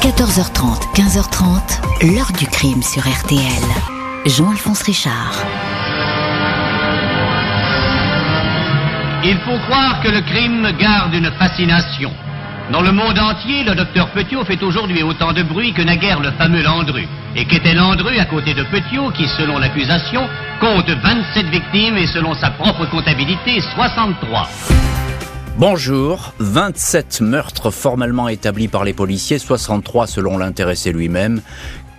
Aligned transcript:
14h30, 0.00 0.94
15h30, 0.94 2.14
l'heure 2.14 2.32
du 2.38 2.46
crime 2.46 2.82
sur 2.82 3.02
RTL. 3.02 3.62
Jean-Alphonse 4.24 4.80
Richard. 4.84 5.34
Il 9.22 9.36
faut 9.44 9.58
croire 9.68 10.00
que 10.02 10.08
le 10.08 10.22
crime 10.22 10.72
garde 10.78 11.12
une 11.12 11.30
fascination. 11.32 12.10
Dans 12.72 12.80
le 12.80 12.92
monde 12.92 13.18
entier, 13.18 13.62
le 13.62 13.74
docteur 13.74 14.08
Petiot 14.12 14.42
fait 14.46 14.62
aujourd'hui 14.62 15.02
autant 15.02 15.34
de 15.34 15.42
bruit 15.42 15.74
que 15.74 15.82
naguère 15.82 16.20
le 16.20 16.30
fameux 16.30 16.62
Landru. 16.62 17.06
Et 17.36 17.44
qu'était 17.44 17.74
Landru 17.74 18.18
à 18.18 18.24
côté 18.24 18.54
de 18.54 18.62
Petiot, 18.62 19.10
qui, 19.10 19.28
selon 19.28 19.58
l'accusation, 19.58 20.26
compte 20.60 20.88
27 20.88 21.46
victimes 21.50 21.98
et 21.98 22.06
selon 22.06 22.32
sa 22.32 22.48
propre 22.48 22.86
comptabilité, 22.86 23.60
63. 23.60 24.48
Bonjour, 25.60 26.32
27 26.38 27.20
meurtres 27.20 27.70
formellement 27.70 28.28
établis 28.28 28.66
par 28.66 28.82
les 28.82 28.94
policiers, 28.94 29.38
63 29.38 30.06
selon 30.06 30.38
l'intéressé 30.38 30.90
lui-même 30.90 31.42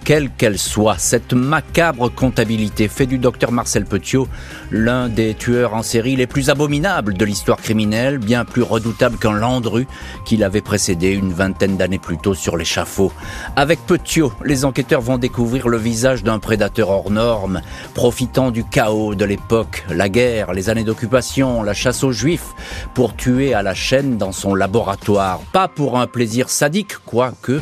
quelle 0.04 0.30
qu'elle 0.30 0.58
soit. 0.58 0.98
Cette 0.98 1.34
macabre 1.34 2.14
comptabilité 2.14 2.88
fait 2.88 3.06
du 3.06 3.18
docteur 3.18 3.52
Marcel 3.52 3.86
Petiot 3.86 4.28
l'un 4.72 5.10
des 5.10 5.34
tueurs 5.34 5.74
en 5.74 5.84
série 5.84 6.16
les 6.16 6.28
plus 6.28 6.50
abominables 6.50 7.14
de 7.14 7.26
l'histoire 7.26 7.58
criminelle, 7.58 8.18
bien 8.18 8.46
plus 8.46 8.62
redoutable 8.62 9.18
qu'un 9.18 9.34
Landru 9.34 9.88
qui 10.26 10.38
l'avait 10.38 10.62
précédé 10.62 11.10
une 11.10 11.34
vingtaine 11.34 11.78
d'années 11.78 12.00
plus 12.00 12.18
tôt 12.18 12.34
sur 12.34 12.58
l'échafaud. 12.58 13.12
Avec 13.56 13.80
Petiot, 13.86 14.34
les 14.44 14.66
enquêteurs 14.66 15.02
vont 15.02 15.18
découvrir 15.18 15.68
le 15.68 15.78
visage 15.78 16.24
d'un 16.24 16.40
prédateur 16.40 16.90
hors 16.90 17.12
norme, 17.12 17.62
profitant 17.94 18.52
du 18.52 18.64
chaos 18.64 19.16
de 19.16 19.26
l'époque, 19.26 19.86
la 19.90 20.10
guerre, 20.10 20.54
les 20.54 20.70
années 20.70 20.84
d'occupation, 20.84 21.64
la 21.64 21.74
chasse 21.74 22.04
aux 22.04 22.12
juifs, 22.12 22.54
pour 22.94 23.16
tuer 23.16 23.54
à 23.54 23.62
la 23.62 23.74
chaîne 23.74 24.18
dans 24.18 24.32
son 24.32 24.56
laboratoire. 24.56 25.40
Pas 25.52 25.68
pour 25.68 26.00
un 26.00 26.08
plaisir 26.08 26.50
sadique, 26.50 26.98
quoique, 27.06 27.62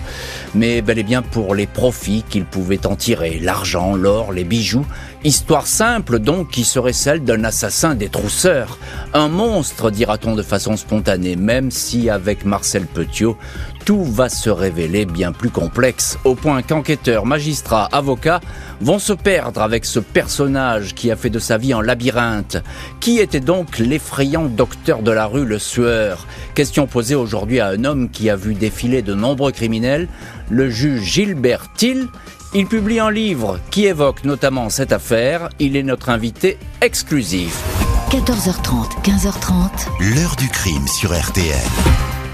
mais 0.53 0.81
bel 0.81 0.99
et 0.99 1.03
bien 1.03 1.21
pour 1.21 1.55
les 1.55 1.67
profits 1.67 2.23
qu'il 2.29 2.45
pouvait 2.45 2.85
en 2.85 2.95
tirer, 2.95 3.39
l'argent, 3.39 3.95
l'or, 3.95 4.31
les 4.31 4.43
bijoux. 4.43 4.85
Histoire 5.25 5.67
simple 5.67 6.19
donc 6.19 6.49
qui 6.49 6.63
serait 6.63 6.93
celle 6.93 7.25
d'un 7.25 7.43
assassin 7.43 7.93
des 7.93 8.07
trousseurs. 8.07 8.77
Un 9.13 9.27
monstre, 9.27 9.91
dira-t-on 9.91 10.33
de 10.33 10.41
façon 10.41 10.77
spontanée, 10.77 11.35
même 11.35 11.71
si 11.71 12.09
avec 12.09 12.45
Marcel 12.45 12.85
Petiot, 12.85 13.37
tout 13.83 14.05
va 14.05 14.29
se 14.29 14.49
révéler 14.49 15.05
bien 15.05 15.33
plus 15.33 15.49
complexe, 15.49 16.17
au 16.23 16.35
point 16.35 16.61
qu'enquêteurs, 16.61 17.25
magistrats, 17.25 17.89
avocats 17.91 18.39
vont 18.79 18.99
se 18.99 19.11
perdre 19.11 19.61
avec 19.61 19.83
ce 19.83 19.99
personnage 19.99 20.95
qui 20.95 21.11
a 21.11 21.17
fait 21.17 21.29
de 21.29 21.39
sa 21.39 21.57
vie 21.57 21.73
un 21.73 21.81
labyrinthe. 21.81 22.63
Qui 23.01 23.19
était 23.19 23.41
donc 23.41 23.77
l'effrayant 23.77 24.45
docteur 24.45 25.01
de 25.01 25.11
la 25.11 25.25
rue 25.25 25.45
Le 25.45 25.59
Sueur? 25.59 26.27
Question 26.55 26.87
posée 26.87 27.15
aujourd'hui 27.15 27.59
à 27.59 27.67
un 27.67 27.83
homme 27.83 28.09
qui 28.09 28.29
a 28.29 28.37
vu 28.37 28.53
défiler 28.53 29.01
de 29.01 29.13
nombreux 29.13 29.51
criminels, 29.51 30.07
le 30.49 30.69
juge 30.69 31.01
Gilbert 31.01 31.73
Till, 31.73 32.07
il 32.53 32.65
publie 32.65 32.99
un 32.99 33.11
livre 33.11 33.59
qui 33.69 33.85
évoque 33.85 34.23
notamment 34.23 34.69
cette 34.69 34.91
affaire. 34.91 35.49
Il 35.59 35.75
est 35.75 35.83
notre 35.83 36.09
invité 36.09 36.57
exclusif. 36.81 37.63
14h30, 38.09 39.01
15h30. 39.03 40.15
L'heure 40.15 40.35
du 40.35 40.49
crime 40.49 40.87
sur 40.87 41.11
RTL. 41.11 41.55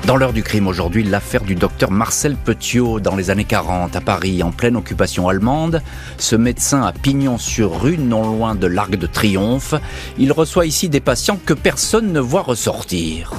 Dans 0.05 0.15
l'heure 0.15 0.33
du 0.33 0.43
crime 0.43 0.67
aujourd'hui, 0.67 1.03
l'affaire 1.03 1.43
du 1.43 1.55
docteur 1.55 1.91
Marcel 1.91 2.35
Petiot 2.35 2.99
dans 2.99 3.15
les 3.15 3.31
années 3.31 3.43
40 3.43 3.95
à 3.95 4.01
Paris, 4.01 4.43
en 4.43 4.51
pleine 4.51 4.75
occupation 4.75 5.27
allemande. 5.27 5.81
Ce 6.17 6.35
médecin 6.35 6.83
à 6.83 6.93
pignon 6.93 7.37
sur 7.37 7.81
rue, 7.81 7.97
non 7.97 8.23
loin 8.23 8.55
de 8.55 8.67
l'Arc 8.67 8.91
de 8.91 9.07
Triomphe, 9.07 9.73
il 10.17 10.31
reçoit 10.31 10.67
ici 10.67 10.89
des 10.89 11.01
patients 11.01 11.39
que 11.43 11.53
personne 11.53 12.13
ne 12.13 12.19
voit 12.19 12.43
ressortir. 12.43 13.31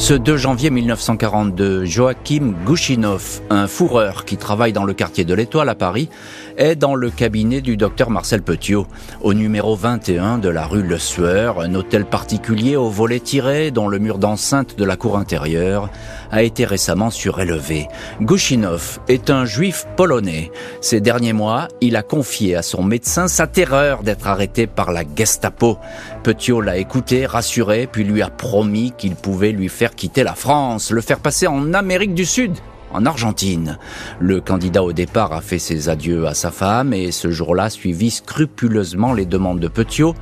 Ce 0.00 0.14
2 0.14 0.38
janvier 0.38 0.70
1942, 0.70 1.84
Joachim 1.84 2.54
Gouchinov, 2.64 3.42
un 3.50 3.66
fourreur 3.66 4.24
qui 4.24 4.38
travaille 4.38 4.72
dans 4.72 4.84
le 4.84 4.94
quartier 4.94 5.26
de 5.26 5.34
l'Étoile 5.34 5.68
à 5.68 5.74
Paris, 5.74 6.08
est 6.56 6.74
dans 6.74 6.94
le 6.94 7.10
cabinet 7.10 7.60
du 7.60 7.76
docteur 7.76 8.10
Marcel 8.10 8.42
Petiot, 8.42 8.86
au 9.20 9.34
numéro 9.34 9.74
21 9.76 10.38
de 10.38 10.48
la 10.48 10.66
rue 10.66 10.82
Le 10.82 10.98
Sueur, 10.98 11.60
un 11.60 11.74
hôtel 11.74 12.04
particulier 12.04 12.76
au 12.76 12.88
volet 12.88 13.20
tiré 13.20 13.70
dont 13.70 13.88
le 13.88 13.98
mur 13.98 14.18
d'enceinte 14.18 14.76
de 14.78 14.84
la 14.84 14.96
cour 14.96 15.18
intérieure 15.18 15.88
a 16.30 16.42
été 16.42 16.64
récemment 16.64 17.10
surélevé. 17.10 17.88
Gouchinov 18.20 19.00
est 19.08 19.30
un 19.30 19.44
juif 19.44 19.86
polonais. 19.96 20.50
Ces 20.80 21.00
derniers 21.00 21.32
mois, 21.32 21.68
il 21.80 21.96
a 21.96 22.02
confié 22.02 22.56
à 22.56 22.62
son 22.62 22.82
médecin 22.82 23.28
sa 23.28 23.46
terreur 23.46 24.02
d'être 24.02 24.26
arrêté 24.26 24.66
par 24.66 24.92
la 24.92 25.02
Gestapo. 25.16 25.78
Petiot 26.22 26.60
l'a 26.60 26.76
écouté, 26.76 27.26
rassuré, 27.26 27.88
puis 27.90 28.04
lui 28.04 28.22
a 28.22 28.28
promis 28.28 28.92
qu'il 28.96 29.16
pouvait 29.16 29.52
lui 29.52 29.68
faire 29.68 29.94
quitter 29.94 30.22
la 30.22 30.34
France, 30.34 30.90
le 30.90 31.00
faire 31.00 31.18
passer 31.18 31.46
en 31.46 31.74
Amérique 31.74 32.14
du 32.14 32.24
Sud 32.24 32.52
en 32.92 33.06
Argentine. 33.06 33.78
Le 34.18 34.40
candidat 34.40 34.82
au 34.82 34.92
départ 34.92 35.32
a 35.32 35.40
fait 35.40 35.58
ses 35.58 35.88
adieux 35.88 36.26
à 36.26 36.34
sa 36.34 36.50
femme 36.50 36.92
et 36.92 37.12
ce 37.12 37.30
jour-là 37.30 37.70
suivit 37.70 38.10
scrupuleusement 38.10 39.12
les 39.12 39.26
demandes 39.26 39.60
de 39.60 39.68
Petiot. 39.68 40.14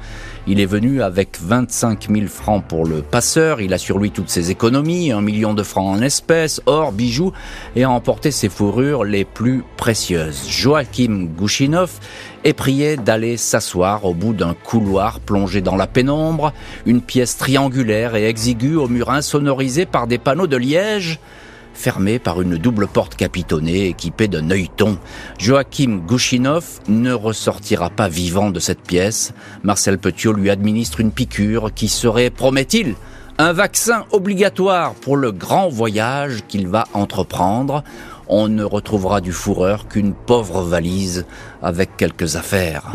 Il 0.46 0.60
est 0.60 0.66
venu 0.66 1.02
avec 1.02 1.38
25 1.40 2.08
000 2.10 2.26
francs 2.26 2.64
pour 2.66 2.86
le 2.86 3.02
passeur, 3.02 3.60
il 3.60 3.74
a 3.74 3.78
sur 3.78 3.98
lui 3.98 4.10
toutes 4.10 4.30
ses 4.30 4.50
économies, 4.50 5.12
un 5.12 5.20
million 5.20 5.52
de 5.52 5.62
francs 5.62 5.94
en 5.94 6.00
espèces, 6.00 6.62
or, 6.64 6.92
bijoux, 6.92 7.32
et 7.76 7.84
a 7.84 7.90
emporté 7.90 8.30
ses 8.30 8.48
fourrures 8.48 9.04
les 9.04 9.26
plus 9.26 9.62
précieuses. 9.76 10.48
Joachim 10.48 11.28
Gouchinov 11.36 11.90
est 12.44 12.54
prié 12.54 12.96
d'aller 12.96 13.36
s'asseoir 13.36 14.06
au 14.06 14.14
bout 14.14 14.32
d'un 14.32 14.54
couloir 14.54 15.20
plongé 15.20 15.60
dans 15.60 15.76
la 15.76 15.86
pénombre, 15.86 16.54
une 16.86 17.02
pièce 17.02 17.36
triangulaire 17.36 18.16
et 18.16 18.26
exiguë 18.26 18.76
au 18.76 18.88
mur 18.88 19.10
insonorisé 19.10 19.84
par 19.84 20.06
des 20.06 20.18
panneaux 20.18 20.46
de 20.46 20.56
liège, 20.56 21.20
fermé 21.78 22.18
par 22.18 22.42
une 22.42 22.56
double 22.56 22.88
porte 22.88 23.14
capitonnée 23.14 23.86
équipée 23.86 24.28
d'un 24.28 24.50
œilleton. 24.50 24.98
Joachim 25.38 26.00
Gouchinov 26.06 26.80
ne 26.88 27.12
ressortira 27.12 27.88
pas 27.88 28.08
vivant 28.08 28.50
de 28.50 28.58
cette 28.60 28.82
pièce. 28.82 29.32
Marcel 29.62 29.98
Petiot 29.98 30.32
lui 30.32 30.50
administre 30.50 31.00
une 31.00 31.12
piqûre 31.12 31.72
qui 31.72 31.88
serait, 31.88 32.30
promet-il, 32.30 32.96
un 33.38 33.52
vaccin 33.52 34.04
obligatoire 34.10 34.94
pour 34.94 35.16
le 35.16 35.30
grand 35.30 35.68
voyage 35.68 36.42
qu'il 36.48 36.66
va 36.66 36.84
entreprendre. 36.92 37.84
On 38.26 38.48
ne 38.48 38.64
retrouvera 38.64 39.20
du 39.20 39.32
fourreur 39.32 39.86
qu'une 39.88 40.12
pauvre 40.12 40.62
valise 40.62 41.24
avec 41.62 41.96
quelques 41.96 42.34
affaires. 42.34 42.90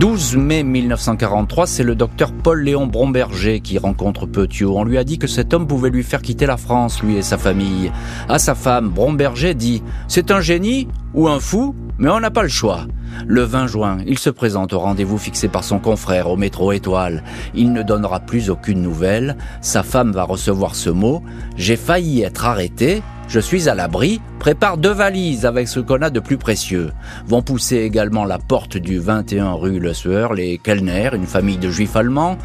12 0.00 0.36
mai 0.36 0.64
1943, 0.64 1.68
c'est 1.68 1.84
le 1.84 1.94
docteur 1.94 2.32
Paul-Léon 2.32 2.88
Bromberger 2.88 3.60
qui 3.60 3.78
rencontre 3.78 4.26
Petiot. 4.26 4.76
On 4.76 4.82
lui 4.82 4.98
a 4.98 5.04
dit 5.04 5.18
que 5.18 5.28
cet 5.28 5.54
homme 5.54 5.68
pouvait 5.68 5.90
lui 5.90 6.02
faire 6.02 6.20
quitter 6.20 6.46
la 6.46 6.56
France, 6.56 7.00
lui 7.00 7.16
et 7.16 7.22
sa 7.22 7.38
famille. 7.38 7.92
À 8.28 8.40
sa 8.40 8.56
femme, 8.56 8.88
Bromberger 8.88 9.54
dit 9.54 9.84
«C'est 10.08 10.32
un 10.32 10.40
génie 10.40 10.88
ou 11.14 11.28
un 11.28 11.38
fou, 11.38 11.76
mais 11.98 12.10
on 12.10 12.18
n'a 12.18 12.32
pas 12.32 12.42
le 12.42 12.48
choix». 12.48 12.86
Le 13.26 13.42
20 13.42 13.68
juin, 13.68 13.98
il 14.06 14.18
se 14.18 14.30
présente 14.30 14.72
au 14.72 14.80
rendez-vous 14.80 15.18
fixé 15.18 15.46
par 15.46 15.62
son 15.62 15.78
confrère 15.78 16.28
au 16.28 16.36
métro 16.36 16.72
Étoile. 16.72 17.22
Il 17.54 17.72
ne 17.72 17.84
donnera 17.84 18.18
plus 18.18 18.50
aucune 18.50 18.82
nouvelle. 18.82 19.36
Sa 19.60 19.84
femme 19.84 20.10
va 20.10 20.24
recevoir 20.24 20.74
ce 20.74 20.90
mot 20.90 21.22
«J'ai 21.56 21.76
failli 21.76 22.22
être 22.22 22.46
arrêté, 22.46 23.00
je 23.28 23.40
suis 23.40 23.68
à 23.68 23.74
l'abri, 23.74 24.20
prépare 24.38 24.76
deux 24.76 24.92
valises 24.92 25.46
avec 25.46 25.68
ce 25.68 25.80
qu'on 25.80 26.02
a 26.02 26.10
de 26.10 26.20
plus 26.20 26.36
précieux. 26.36 26.92
Vont 27.26 27.42
pousser 27.42 27.78
également 27.78 28.24
la 28.24 28.38
porte 28.38 28.76
du 28.76 28.98
21 28.98 29.52
rue 29.52 29.78
Le 29.78 29.94
Sueur, 29.94 30.34
les 30.34 30.58
Kellner, 30.58 31.10
une 31.14 31.26
famille 31.26 31.56
de 31.56 31.70
juifs 31.70 31.96
allemands, 31.96 32.36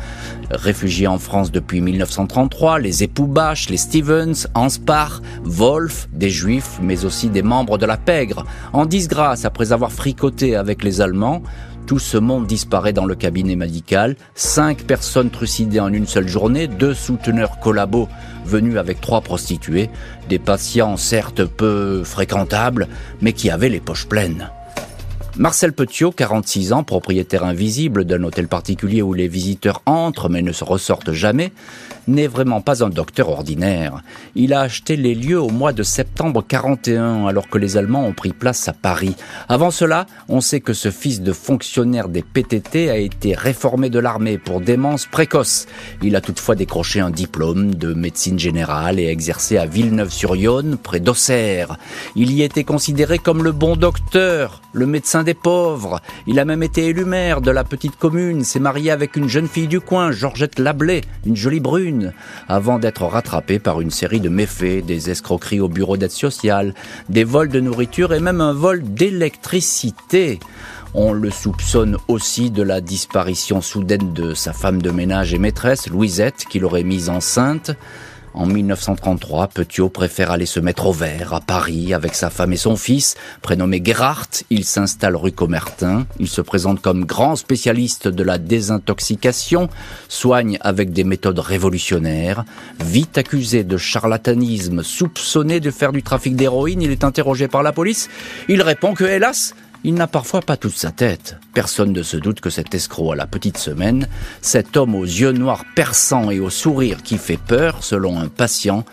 réfugiés 0.51 1.07
en 1.07 1.19
France 1.19 1.51
depuis 1.51 1.81
1933, 1.81 2.79
les 2.79 3.03
époux 3.03 3.27
Bach, 3.27 3.69
les 3.69 3.77
Stevens, 3.77 4.47
Anspar, 4.55 5.21
Wolf, 5.43 6.07
des 6.13 6.29
juifs, 6.29 6.79
mais 6.81 7.05
aussi 7.05 7.29
des 7.29 7.43
membres 7.43 7.77
de 7.77 7.85
la 7.85 7.97
pègre, 7.97 8.45
en 8.73 8.85
disgrâce 8.85 9.45
après 9.45 9.71
avoir 9.71 9.91
fricoté 9.91 10.55
avec 10.55 10.83
les 10.83 11.01
Allemands, 11.01 11.41
tout 11.89 11.97
ce 11.97 12.19
monde 12.19 12.45
disparaît 12.45 12.93
dans 12.93 13.07
le 13.07 13.15
cabinet 13.15 13.55
médical. 13.55 14.15
Cinq 14.35 14.83
personnes 14.83 15.31
trucidées 15.31 15.79
en 15.79 15.91
une 15.91 16.05
seule 16.05 16.27
journée, 16.27 16.67
deux 16.67 16.93
souteneurs 16.93 17.59
collabos 17.59 18.07
venus 18.45 18.77
avec 18.77 19.01
trois 19.01 19.21
prostituées, 19.21 19.89
des 20.29 20.37
patients 20.37 20.97
certes 20.97 21.43
peu 21.45 22.03
fréquentables, 22.03 22.87
mais 23.21 23.33
qui 23.33 23.49
avaient 23.49 23.69
les 23.69 23.79
poches 23.79 24.07
pleines. 24.07 24.51
Marcel 25.37 25.73
Petiot, 25.73 26.11
46 26.11 26.73
ans, 26.73 26.83
propriétaire 26.83 27.43
invisible 27.43 28.03
d'un 28.03 28.23
hôtel 28.23 28.47
particulier 28.47 29.01
où 29.01 29.13
les 29.13 29.27
visiteurs 29.27 29.81
entrent 29.85 30.27
mais 30.27 30.41
ne 30.41 30.51
se 30.51 30.63
ressortent 30.63 31.13
jamais, 31.13 31.53
n'est 32.07 32.27
vraiment 32.27 32.61
pas 32.61 32.83
un 32.83 32.89
docteur 32.89 33.29
ordinaire. 33.29 34.01
Il 34.35 34.53
a 34.53 34.61
acheté 34.61 34.97
les 34.97 35.15
lieux 35.15 35.39
au 35.39 35.49
mois 35.49 35.71
de 35.71 35.83
septembre 35.83 36.43
41 36.45 37.27
alors 37.27 37.47
que 37.47 37.57
les 37.57 37.77
Allemands 37.77 38.05
ont 38.05 38.13
pris 38.13 38.33
place 38.33 38.67
à 38.67 38.73
Paris. 38.73 39.15
Avant 39.47 39.71
cela, 39.71 40.07
on 40.27 40.41
sait 40.41 40.59
que 40.59 40.73
ce 40.73 40.91
fils 40.91 41.21
de 41.21 41.31
fonctionnaire 41.31 42.09
des 42.09 42.23
PTT 42.23 42.89
a 42.89 42.97
été 42.97 43.35
réformé 43.35 43.89
de 43.89 43.99
l'armée 43.99 44.37
pour 44.37 44.59
démence 44.59 45.05
précoce. 45.05 45.67
Il 46.01 46.15
a 46.15 46.21
toutefois 46.21 46.55
décroché 46.55 46.99
un 46.99 47.11
diplôme 47.11 47.75
de 47.75 47.93
médecine 47.93 48.39
générale 48.39 48.99
et 48.99 49.07
exercé 49.07 49.57
à 49.57 49.65
Villeneuve-sur-Yonne, 49.65 50.77
près 50.77 50.99
d'Auxerre. 50.99 51.77
Il 52.15 52.31
y 52.31 52.41
était 52.41 52.63
considéré 52.63 53.19
comme 53.19 53.43
le 53.43 53.51
bon 53.51 53.75
docteur, 53.75 54.61
le 54.73 54.85
médecin 54.85 55.23
des 55.23 55.33
pauvres. 55.33 56.01
Il 56.27 56.39
a 56.39 56.45
même 56.45 56.63
été 56.63 56.87
élu 56.87 57.05
maire 57.05 57.41
de 57.41 57.51
la 57.51 57.63
petite 57.63 57.97
commune, 57.97 58.43
s'est 58.43 58.59
marié 58.59 58.91
avec 58.91 59.15
une 59.15 59.27
jeune 59.27 59.47
fille 59.47 59.67
du 59.67 59.79
coin, 59.79 60.11
Georgette 60.11 60.59
Lablé, 60.59 61.01
une 61.25 61.35
jolie 61.35 61.59
brune 61.59 62.13
avant 62.47 62.79
d'être 62.79 63.03
rattrapé 63.03 63.59
par 63.59 63.81
une 63.81 63.91
série 63.91 64.19
de 64.19 64.29
méfaits, 64.29 64.85
des 64.85 65.09
escroqueries 65.09 65.59
au 65.61 65.69
bureau 65.69 65.97
d'aide 65.97 66.11
sociale, 66.11 66.73
des 67.09 67.23
vols 67.23 67.49
de 67.49 67.59
nourriture 67.59 68.13
et 68.13 68.19
même 68.19 68.41
un 68.41 68.53
vol 68.53 68.83
d'électricité. 68.83 70.39
On 70.95 71.13
le 71.13 71.29
soupçonne 71.29 71.97
aussi 72.07 72.49
de 72.49 72.63
la 72.63 72.81
disparition 72.81 73.61
soudaine 73.61 74.11
de 74.13 74.33
sa 74.33 74.53
femme 74.53 74.81
de 74.81 74.89
ménage 74.89 75.33
et 75.35 75.37
maîtresse, 75.37 75.87
Louisette, 75.87 76.45
qui 76.49 76.59
l'aurait 76.59 76.83
mise 76.83 77.09
enceinte. 77.09 77.71
En 78.39 78.45
1933, 78.45 79.49
Petiot 79.49 79.89
préfère 79.89 80.31
aller 80.31 80.45
se 80.45 80.61
mettre 80.61 80.87
au 80.87 80.93
vert 80.93 81.33
à 81.33 81.41
Paris 81.41 81.93
avec 81.93 82.15
sa 82.15 82.29
femme 82.29 82.53
et 82.53 82.57
son 82.57 82.77
fils. 82.77 83.17
Prénommé 83.41 83.81
Gerhardt, 83.83 84.45
il 84.49 84.63
s'installe 84.63 85.17
rue 85.17 85.33
Comertin. 85.33 86.07
Il 86.21 86.29
se 86.29 86.39
présente 86.39 86.81
comme 86.81 87.03
grand 87.03 87.35
spécialiste 87.35 88.07
de 88.07 88.23
la 88.23 88.37
désintoxication, 88.37 89.67
soigne 90.07 90.57
avec 90.61 90.93
des 90.93 91.03
méthodes 91.03 91.39
révolutionnaires. 91.39 92.45
Vite 92.79 93.17
accusé 93.17 93.65
de 93.65 93.75
charlatanisme, 93.75 94.83
soupçonné 94.83 95.59
de 95.59 95.69
faire 95.69 95.91
du 95.91 96.01
trafic 96.01 96.37
d'héroïne, 96.37 96.81
il 96.81 96.91
est 96.91 97.03
interrogé 97.03 97.49
par 97.49 97.61
la 97.61 97.73
police. 97.73 98.09
Il 98.47 98.61
répond 98.61 98.93
que, 98.93 99.03
hélas, 99.03 99.53
il 99.83 99.93
n'a 99.93 100.07
parfois 100.07 100.41
pas 100.41 100.57
toute 100.57 100.75
sa 100.75 100.91
tête. 100.91 101.37
Personne 101.53 101.93
ne 101.93 102.03
se 102.03 102.17
doute 102.17 102.41
que 102.41 102.49
cet 102.49 102.73
escroc 102.73 103.13
à 103.13 103.15
la 103.15 103.27
petite 103.27 103.57
semaine, 103.57 104.07
cet 104.41 104.77
homme 104.77 104.95
aux 104.95 105.05
yeux 105.05 105.31
noirs 105.31 105.65
perçants 105.75 106.31
et 106.31 106.39
au 106.39 106.49
sourire 106.49 107.03
qui 107.03 107.17
fait 107.17 107.37
peur, 107.37 107.83
selon 107.83 108.19
un 108.19 108.27
patient, 108.27 108.83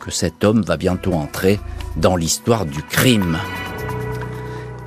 que 0.00 0.10
cet 0.10 0.42
homme 0.42 0.62
va 0.62 0.76
bientôt 0.76 1.12
entrer 1.12 1.60
dans 1.96 2.16
l'histoire 2.16 2.66
du 2.66 2.82
crime. 2.82 3.38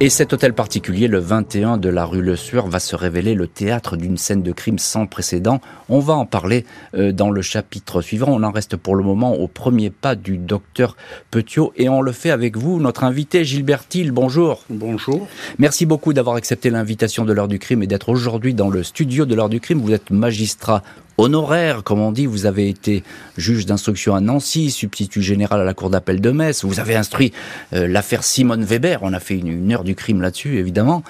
Et 0.01 0.09
cet 0.09 0.33
hôtel 0.33 0.51
particulier, 0.51 1.07
le 1.07 1.19
21 1.19 1.77
de 1.77 1.87
la 1.87 2.03
rue 2.03 2.21
Le 2.21 2.35
Sueur, 2.35 2.67
va 2.67 2.79
se 2.79 2.97
révéler 2.97 3.33
le 3.33 3.47
théâtre 3.47 3.95
d'une 3.95 4.17
scène 4.17 4.43
de 4.43 4.51
crime 4.51 4.77
sans 4.77 5.05
précédent. 5.07 5.61
On 5.87 5.99
va 5.99 6.15
en 6.15 6.25
parler 6.25 6.65
euh, 6.95 7.13
dans 7.13 7.31
le 7.31 7.41
chapitre 7.41 8.01
suivant. 8.01 8.27
On 8.27 8.43
en 8.43 8.51
reste 8.51 8.75
pour 8.75 8.95
le 8.95 9.05
moment 9.05 9.35
au 9.35 9.47
premier 9.47 9.89
pas 9.89 10.15
du 10.15 10.37
docteur 10.37 10.97
Petiot 11.31 11.71
et 11.77 11.87
on 11.87 12.01
le 12.01 12.11
fait 12.11 12.29
avec 12.29 12.57
vous, 12.57 12.81
notre 12.81 13.05
invité 13.05 13.45
Gilbert 13.45 13.87
Thiel. 13.87 14.11
Bonjour. 14.11 14.65
Bonjour. 14.69 15.29
Merci 15.59 15.85
beaucoup 15.85 16.11
d'avoir 16.11 16.35
accepté 16.35 16.69
l'invitation 16.69 17.23
de 17.23 17.31
l'heure 17.31 17.47
du 17.47 17.57
crime 17.57 17.81
et 17.81 17.87
d'être 17.87 18.09
aujourd'hui 18.09 18.53
dans 18.53 18.69
le 18.69 18.83
studio 18.83 19.25
de 19.25 19.33
l'heure 19.33 19.49
du 19.49 19.61
crime. 19.61 19.79
Vous 19.79 19.93
êtes 19.93 20.11
magistrat 20.11 20.83
honoraire, 21.17 21.83
comme 21.83 22.01
on 22.01 22.11
dit. 22.11 22.25
Vous 22.25 22.45
avez 22.45 22.69
été 22.69 23.03
juge 23.37 23.65
d'instruction 23.65 24.15
à 24.15 24.21
Nancy, 24.21 24.71
substitut 24.71 25.21
général 25.21 25.61
à 25.61 25.63
la 25.63 25.73
cour 25.73 25.89
d'appel 25.89 26.21
de 26.21 26.31
Metz. 26.31 26.63
Vous 26.63 26.79
avez 26.79 26.95
instruit 26.95 27.31
euh, 27.73 27.87
l'affaire 27.87 28.23
Simone 28.23 28.63
Weber. 28.63 28.99
On 29.01 29.13
a 29.13 29.19
fait 29.19 29.37
une, 29.37 29.71
heure 29.71 29.83
du 29.83 29.95
crime 29.95 30.21
là-dessus, 30.21 30.57
évidemment. 30.57 31.03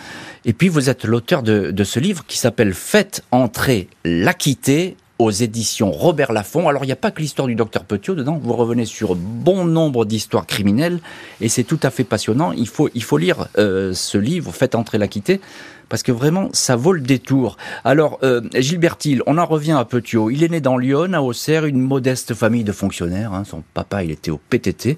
Et 0.45 0.53
puis 0.53 0.69
vous 0.69 0.89
êtes 0.89 1.05
l'auteur 1.05 1.43
de, 1.43 1.71
de, 1.71 1.83
ce 1.83 1.99
livre 1.99 2.23
qui 2.27 2.37
s'appelle 2.37 2.73
Faites 2.73 3.23
entrer 3.31 3.87
l'acquitté 4.03 4.95
aux 5.19 5.31
éditions 5.31 5.91
Robert 5.91 6.33
Laffont. 6.33 6.67
Alors 6.67 6.83
il 6.83 6.87
n'y 6.87 6.93
a 6.93 6.97
pas 6.97 7.11
que 7.11 7.21
l'histoire 7.21 7.47
du 7.47 7.55
docteur 7.55 7.85
Petiot 7.85 8.15
dedans, 8.15 8.39
vous 8.41 8.53
revenez 8.53 8.85
sur 8.85 9.15
bon 9.15 9.65
nombre 9.65 10.05
d'histoires 10.05 10.45
criminelles 10.45 10.99
et 11.41 11.49
c'est 11.49 11.63
tout 11.63 11.79
à 11.83 11.89
fait 11.89 12.03
passionnant. 12.03 12.51
Il 12.51 12.67
faut, 12.67 12.89
il 12.93 13.03
faut 13.03 13.17
lire 13.17 13.47
euh, 13.57 13.93
ce 13.93 14.17
livre, 14.17 14.51
Faites 14.51 14.75
entrer 14.75 14.97
l'acquitté, 14.97 15.41
parce 15.89 16.03
que 16.03 16.11
vraiment, 16.11 16.49
ça 16.53 16.75
vaut 16.75 16.93
le 16.93 17.01
détour. 17.01 17.57
Alors, 17.83 18.19
euh, 18.23 18.41
Gilbert 18.55 18.97
Hill, 19.03 19.21
on 19.27 19.37
en 19.37 19.45
revient 19.45 19.73
à 19.73 19.85
Petiot. 19.85 20.29
Il 20.29 20.43
est 20.43 20.49
né 20.49 20.61
dans 20.61 20.77
Lyon, 20.77 21.13
à 21.13 21.21
Auxerre, 21.21 21.65
une 21.65 21.79
modeste 21.79 22.33
famille 22.33 22.63
de 22.63 22.71
fonctionnaires. 22.71 23.33
Hein. 23.33 23.43
Son 23.43 23.63
papa, 23.73 24.03
il 24.03 24.11
était 24.11 24.31
au 24.31 24.37
PTT. 24.37 24.97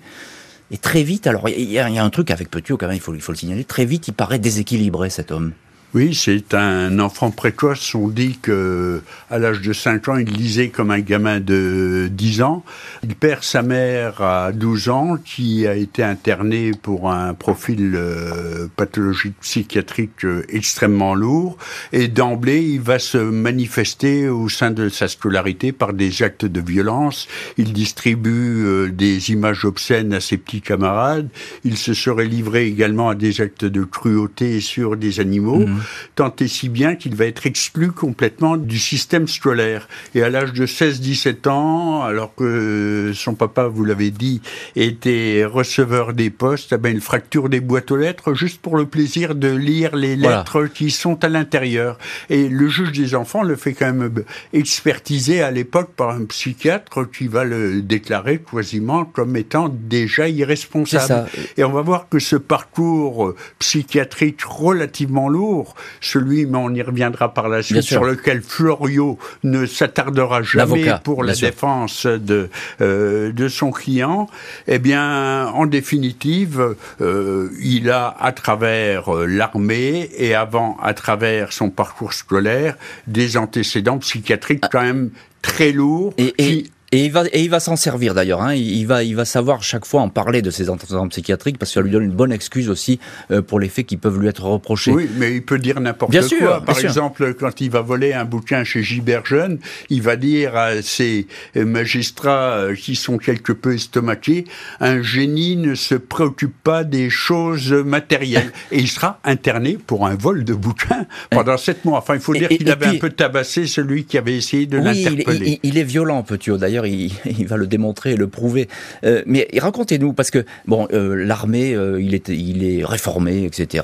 Et 0.70 0.78
très 0.78 1.04
vite, 1.04 1.28
alors 1.28 1.48
il 1.48 1.72
y, 1.72 1.80
a 1.80 2.04
un 2.04 2.10
truc 2.10 2.30
avec 2.30 2.52
Petiot 2.52 2.78
quand 2.78 2.88
même, 2.88 2.98
il 2.98 3.02
faut, 3.02 3.14
il 3.14 3.22
faut 3.22 3.32
le 3.32 3.38
signaler, 3.38 3.64
très 3.64 3.86
vite 3.86 4.10
il 4.10 4.14
paraît 4.14 4.40
déséquilibré 4.40 5.10
cet 5.10 5.32
homme. 5.32 5.54
Oui, 5.94 6.14
c'est 6.14 6.54
un 6.54 7.00
enfant 7.00 7.32
précoce. 7.32 7.96
On 7.96 8.10
dit 8.10 8.38
que 8.42 9.02
à 9.30 9.40
l'âge 9.40 9.62
de 9.62 9.72
5 9.72 10.10
ans, 10.10 10.18
il 10.18 10.30
lisait 10.30 10.68
comme 10.68 10.92
un 10.92 11.00
gamin 11.00 11.40
de 11.40 12.10
10 12.12 12.42
ans. 12.42 12.66
Il 13.04 13.16
perd 13.16 13.42
sa 13.42 13.62
mère 13.62 14.22
à 14.22 14.52
12 14.52 14.90
ans, 14.90 15.18
qui 15.24 15.66
a 15.66 15.76
été 15.76 16.04
internée 16.04 16.72
pour 16.82 17.10
un 17.10 17.34
profil 17.34 17.94
euh, 17.96 18.68
pathologique 18.76 19.36
psychiatrique 19.40 20.26
euh, 20.26 20.44
extrêmement 20.50 21.16
lourd. 21.16 21.58
Et 21.94 22.10
d'emblée, 22.10 22.62
il 22.62 22.82
va 22.82 23.00
se 23.00 23.18
manifester 23.18 24.28
au 24.28 24.50
sein 24.50 24.72
de 24.72 24.90
sa 24.90 25.08
scolarité 25.08 25.72
par 25.72 25.94
des 25.94 26.22
actes 26.22 26.46
de 26.46 26.60
violence. 26.60 27.30
Il 27.58 27.72
distribue 27.72 28.66
euh, 28.66 28.92
des 28.92 29.32
images 29.32 29.64
obscènes 29.64 30.14
à 30.14 30.20
ses 30.20 30.36
petits 30.36 30.62
camarades. 30.62 31.30
Il 31.64 31.78
se 31.78 31.94
serait 31.94 32.26
livré 32.26 32.68
également 32.68 33.08
à 33.08 33.16
des 33.16 33.40
actes 33.40 33.64
de 33.64 33.86
cruauté 33.86 34.60
sur 34.60 34.98
des 34.98 35.22
animaux. 35.22 35.60
Mmh 35.60 35.77
tant 36.16 36.34
et 36.40 36.48
si 36.48 36.70
bien 36.70 36.96
qu'il 36.96 37.16
va 37.16 37.26
être 37.26 37.46
exclu 37.46 37.92
complètement 37.92 38.58
du 38.58 38.80
système 38.80 39.28
scolaire. 39.28 39.88
Et 40.16 40.24
à 40.24 40.30
l'âge 40.30 40.54
de 40.54 40.66
16-17 40.66 41.50
ans, 41.50 42.04
alors 42.04 42.36
que 42.36 43.12
son 43.14 43.36
papa, 43.36 43.68
vous 43.68 43.86
l'avez 43.86 44.12
dit, 44.12 44.42
était 44.76 45.46
receveur 45.46 46.14
des 46.14 46.30
postes, 46.30 46.74
eh 46.74 46.78
ben, 46.78 46.94
il 46.94 47.02
fracture 47.02 47.50
des 47.50 47.60
boîtes 47.60 47.92
aux 47.92 47.98
lettres 47.98 48.34
juste 48.34 48.62
pour 48.62 48.78
le 48.78 48.86
plaisir 48.86 49.36
de 49.36 49.50
lire 49.50 49.96
les 49.96 50.16
lettres 50.16 50.66
qui 50.66 50.92
sont 50.92 51.24
à 51.24 51.30
l'intérieur. 51.30 51.98
Et 52.30 52.50
le 52.50 52.68
juge 52.68 52.92
des 52.92 53.16
enfants 53.16 53.44
le 53.44 53.56
fait 53.56 53.74
quand 53.74 53.94
même 53.94 54.24
expertiser 54.54 55.42
à 55.42 55.52
l'époque 55.52 55.92
par 55.96 56.10
un 56.10 56.26
psychiatre 56.26 57.10
qui 57.10 57.28
va 57.28 57.44
le 57.44 57.82
déclarer 57.82 58.40
quasiment 58.40 59.06
comme 59.06 59.36
étant 59.36 59.70
déjà 59.70 60.28
irresponsable. 60.30 61.30
Et 61.58 61.64
on 61.64 61.72
va 61.72 61.82
voir 61.82 62.10
que 62.10 62.20
ce 62.20 62.36
parcours 62.36 63.34
psychiatrique 63.60 64.44
relativement 64.44 65.30
lourd 65.30 65.67
celui, 66.02 66.46
mais 66.46 66.58
on 66.58 66.74
y 66.74 66.82
reviendra 66.82 67.34
par 67.34 67.50
la 67.50 67.64
suite, 67.64 67.82
sur 67.82 68.04
lequel 68.04 68.42
Florio 68.42 69.18
ne 69.44 69.66
s'attardera 69.66 70.42
jamais 70.42 70.90
pour 71.04 71.24
la 71.24 71.34
défense 71.34 72.06
de, 72.06 72.50
euh, 72.82 73.32
de 73.32 73.48
son 73.48 73.72
client, 73.72 74.28
eh 74.68 74.80
bien, 74.80 75.48
en 75.48 75.66
définitive, 75.66 76.76
euh, 77.02 77.50
il 77.62 77.90
a, 77.90 78.16
à 78.20 78.32
travers 78.32 79.14
euh, 79.14 79.26
l'armée 79.26 80.10
et 80.18 80.36
avant, 80.36 80.78
à 80.82 80.94
travers 80.94 81.54
son 81.54 81.70
parcours 81.70 82.14
scolaire, 82.14 82.76
des 83.08 83.38
antécédents 83.38 83.98
psychiatriques 84.00 84.66
quand 84.72 84.82
même 84.82 85.12
très 85.42 85.72
lourds 85.72 86.14
et, 86.18 86.34
qui 86.34 86.72
et 86.94 87.06
il 87.06 87.12
va, 87.12 87.26
et 87.34 87.44
il 87.44 87.50
va 87.50 87.60
s'en 87.60 87.76
servir 87.76 88.14
d'ailleurs. 88.14 88.42
Hein. 88.42 88.54
Il, 88.54 88.86
va, 88.88 89.04
il 89.04 89.14
va 89.14 89.26
savoir 89.26 89.62
chaque 89.62 89.86
fois 89.86 90.02
en 90.02 90.10
parler 90.10 90.42
de 90.42 90.50
ses 90.50 90.70
antécédents 90.70 91.08
psychiatriques 91.10 91.58
parce 91.58 91.72
que 91.72 91.74
ça 91.74 91.82
lui 91.82 91.92
donne 91.92 92.04
une 92.04 92.12
bonne 92.12 92.32
excuse 92.32 92.70
aussi 92.70 93.00
euh, 93.30 93.42
pour 93.42 93.60
les 93.60 93.68
faits 93.68 93.86
qui 93.86 93.98
peuvent 93.98 94.18
lui 94.18 94.30
être 94.30 94.46
reprochés. 94.46 94.92
Oui, 94.92 95.10
mais 95.18 95.36
il 95.36 95.44
peut 95.44 95.60
dire 95.60 95.82
n'importe 95.82 96.14
quoi. 96.14 96.22
Sûr, 96.22 96.64
Par 96.64 96.80
exemple, 96.80 97.34
quand 97.34 97.60
il 97.60 97.70
va 97.70 97.82
voler 97.82 98.14
un 98.14 98.24
bouquin 98.24 98.64
chez 98.64 98.84
Gilbert 98.84 99.26
Jeune, 99.26 99.60
il 99.90 100.02
va 100.02 100.16
dire 100.16 100.56
à 100.56 100.82
ses 100.82 101.28
magistrats 101.56 102.58
euh, 102.58 102.76
qui 102.76 102.96
sont 102.96 103.18
quelque 103.18 103.52
peu 103.52 103.74
estomaqués, 103.74 104.46
un 104.80 105.02
génie 105.02 105.58
ne 105.58 105.76
se 105.76 105.96
préoccupe 105.96 106.56
pas 106.64 106.86
des 106.86 107.10
choses 107.10 107.74
matérielles. 107.74 108.54
et 108.72 108.80
il 108.80 108.88
sera 108.88 109.20
interné 109.26 109.78
pour 109.86 110.08
un 110.08 110.16
vol 110.16 110.46
de 110.46 110.54
bouquin 110.54 111.06
pendant 111.32 111.58
sept 111.58 111.84
mois. 111.84 111.98
Enfin, 111.98 112.16
il 112.16 112.22
faut 112.22 112.34
dire 112.34 112.48
qu'il 112.48 112.72
avait 112.72 112.86
un 112.86 112.98
peu 112.98 113.10
tabassé 113.10 113.68
celui 113.68 114.06
qui 114.06 114.18
avait 114.18 114.38
essayé 114.38 114.68
de 114.68 114.78
l'interpeller. 114.78 115.60
Il, 115.64 115.72
il, 115.72 115.78
est 115.78 115.84
violent, 115.84 116.24
Petiot. 116.24 116.58
D'ailleurs, 116.58 116.77
il, 116.86 117.12
va 117.48 117.58
le 117.58 117.68
démontrer 117.68 118.12
et 118.12 118.16
le 118.16 118.28
prouver. 118.28 118.68
Euh, 119.04 119.24
mais 119.26 119.48
racontez-nous, 119.58 120.14
parce 120.14 120.32
que 120.32 120.46
bon, 120.66 120.88
euh, 120.94 121.16
l'armée, 121.16 121.74
euh, 121.74 122.02
il 122.02 122.14
est, 122.14 122.30
il 122.30 122.64
est 122.64 122.84
réformé, 122.84 123.46
etc. 123.46 123.84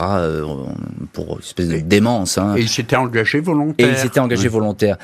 pour 1.14 1.34
une 1.34 1.40
espèce 1.40 1.70
de 1.70 1.80
démence. 1.80 2.38
Hein. 2.38 2.56
Et 2.58 2.62
il 2.62 2.70
s'était 2.70 2.96
engagé 2.96 3.40
volontaire. 3.40 3.88
Et 3.88 3.92
il 3.92 3.98
s'était 3.98 4.20
engagé 4.20 4.48
volontaire. 4.48 4.98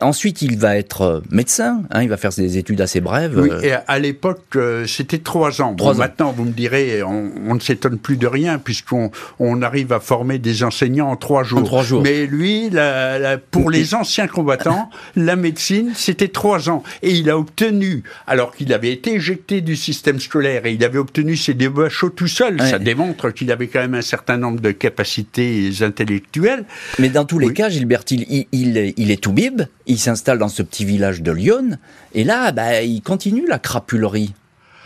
ensuite, 0.00 0.42
il 0.42 0.58
va 0.58 0.76
être 0.76 1.22
médecin. 1.30 1.82
Hein, 1.90 2.02
il 2.02 2.08
va 2.08 2.16
faire 2.16 2.30
des 2.36 2.58
études 2.58 2.80
assez 2.80 3.00
brèves. 3.00 3.38
Oui. 3.38 3.50
Et 3.62 3.72
à 3.72 3.98
l'époque, 3.98 4.58
c'était 4.86 5.18
trois 5.18 5.60
ans. 5.60 5.72
Bon, 5.72 5.94
Maintenant, 5.94 6.32
vous 6.32 6.44
me 6.44 6.52
direz, 6.52 7.02
on, 7.02 7.54
ne 7.54 7.60
s'étonne 7.60 7.98
plus 7.98 8.16
de 8.16 8.26
rien 8.26 8.58
puisqu'on 8.58 9.10
on 9.38 9.62
arrive 9.62 9.92
à 9.92 10.00
former 10.00 10.38
des 10.38 10.64
enseignants 10.64 11.10
en 11.10 11.16
trois 11.16 11.42
jours. 11.42 11.60
En 11.60 11.64
trois 11.64 11.82
jours. 11.82 12.02
Mais 12.02 12.26
lui, 12.26 12.68
la, 12.70 13.38
pour 13.38 13.70
les 13.70 13.94
anciens 13.94 14.26
combattants, 14.26 14.90
la 15.16 15.36
médecine, 15.36 15.92
c'était 15.94 16.28
trois 16.28 16.68
ans. 16.68 16.82
Et 17.02 17.12
il 17.12 17.23
a 17.30 17.38
obtenu, 17.38 18.02
alors 18.26 18.54
qu'il 18.54 18.72
avait 18.72 18.92
été 18.92 19.14
éjecté 19.14 19.60
du 19.60 19.76
système 19.76 20.20
scolaire 20.20 20.66
et 20.66 20.72
il 20.72 20.84
avait 20.84 20.98
obtenu 20.98 21.36
ses 21.36 21.54
débats 21.54 21.88
chauds 21.88 22.10
tout 22.10 22.28
seul, 22.28 22.60
ça 22.60 22.78
démontre 22.78 23.30
qu'il 23.30 23.50
avait 23.50 23.68
quand 23.68 23.80
même 23.80 23.94
un 23.94 24.02
certain 24.02 24.36
nombre 24.36 24.60
de 24.60 24.70
capacités 24.70 25.70
intellectuelles. 25.80 26.64
Mais 26.98 27.08
dans 27.08 27.24
tous 27.24 27.38
les 27.38 27.52
cas, 27.52 27.68
Gilbert, 27.68 28.04
il, 28.10 28.46
il, 28.52 29.10
est 29.10 29.20
tout 29.20 29.32
bib, 29.32 29.62
il 29.86 29.98
s'installe 29.98 30.38
dans 30.38 30.48
ce 30.48 30.62
petit 30.62 30.84
village 30.84 31.22
de 31.22 31.32
Lyon, 31.32 31.78
et 32.14 32.24
là, 32.24 32.52
bah, 32.52 32.82
il 32.82 33.02
continue 33.02 33.46
la 33.48 33.58
crapulerie. 33.58 34.34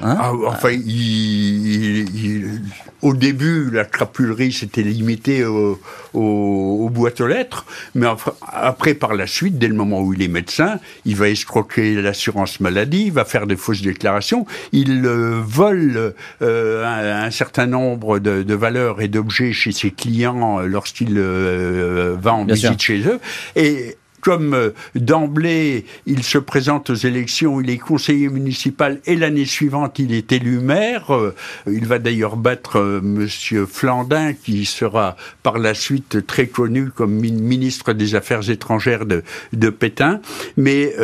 Hein 0.01 0.17
ah, 0.21 0.33
enfin, 0.47 0.71
il, 0.71 2.61
au 3.03 3.15
début, 3.15 3.71
la 3.71 3.85
crapulerie 3.85 4.53
s'était 4.53 4.83
limitée 4.83 5.45
aux, 5.45 5.81
aux, 6.15 6.89
boîtes 6.89 7.21
aux 7.21 7.27
lettres, 7.27 7.67
mais 7.97 8.07
après, 8.43 8.95
par 8.95 9.15
la 9.15 9.27
suite, 9.27 9.59
dès 9.59 9.67
le 9.67 9.75
moment 9.75 10.01
où 10.01 10.15
il 10.15 10.23
est 10.23 10.29
médecin, 10.29 10.79
il 11.05 11.17
va 11.17 11.29
escroquer 11.29 12.01
l'assurance 12.01 12.61
maladie, 12.61 13.07
il 13.07 13.13
va 13.13 13.25
faire 13.25 13.49
des 13.49 13.57
fausses 13.57 13.83
déclarations, 13.83 14.47
il 14.71 15.05
euh, 15.05 15.41
vole 15.45 16.15
euh, 16.43 17.25
un, 17.27 17.31
certain 17.33 17.67
nombre 17.67 18.21
de, 18.21 18.45
de 18.45 18.55
valeurs 18.55 19.01
et 19.01 19.09
d'objets 19.09 19.53
chez 19.53 19.73
ses 19.73 19.91
clients 19.91 20.61
lorsqu'il 20.61 21.15
euh, 21.17 22.17
va 22.21 22.35
en 22.35 22.45
visite 22.45 22.81
chez 22.81 23.01
eux, 23.01 23.19
et 23.57 23.97
comme 24.21 24.55
euh, 24.55 24.71
d'emblée 24.95 25.85
il 26.07 26.23
se 26.23 26.39
présente 26.39 26.91
aux 26.91 26.95
élections, 26.95 27.61
il 27.61 27.71
est 27.71 27.79
conseiller 27.79 28.29
municipal 28.29 29.01
et 29.07 29.17
l'année 29.17 29.45
suivante 29.45 29.99
il 29.99 30.13
est 30.13 30.33
élu 30.33 30.59
maire. 30.59 31.15
Euh, 31.15 31.35
il 31.67 31.87
va 31.87 31.99
d'ailleurs 31.99 32.37
battre 32.37 32.79
euh, 32.79 33.01
Monsieur 33.03 33.67
Flandin 33.67 34.33
qui 34.33 34.65
sera 34.65 35.17
par 35.43 35.59
la 35.59 35.75
suite 35.75 36.27
très 36.27 36.47
connu 36.47 36.91
comme 36.91 37.13
ministre 37.13 37.93
des 37.93 38.15
Affaires 38.15 38.49
étrangères 38.51 39.07
de, 39.07 39.23
de 39.53 39.71
Pétain. 39.71 40.21
Mais 40.57 40.95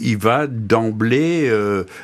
il 0.00 0.18
va 0.18 0.46
d'emblée 0.46 1.50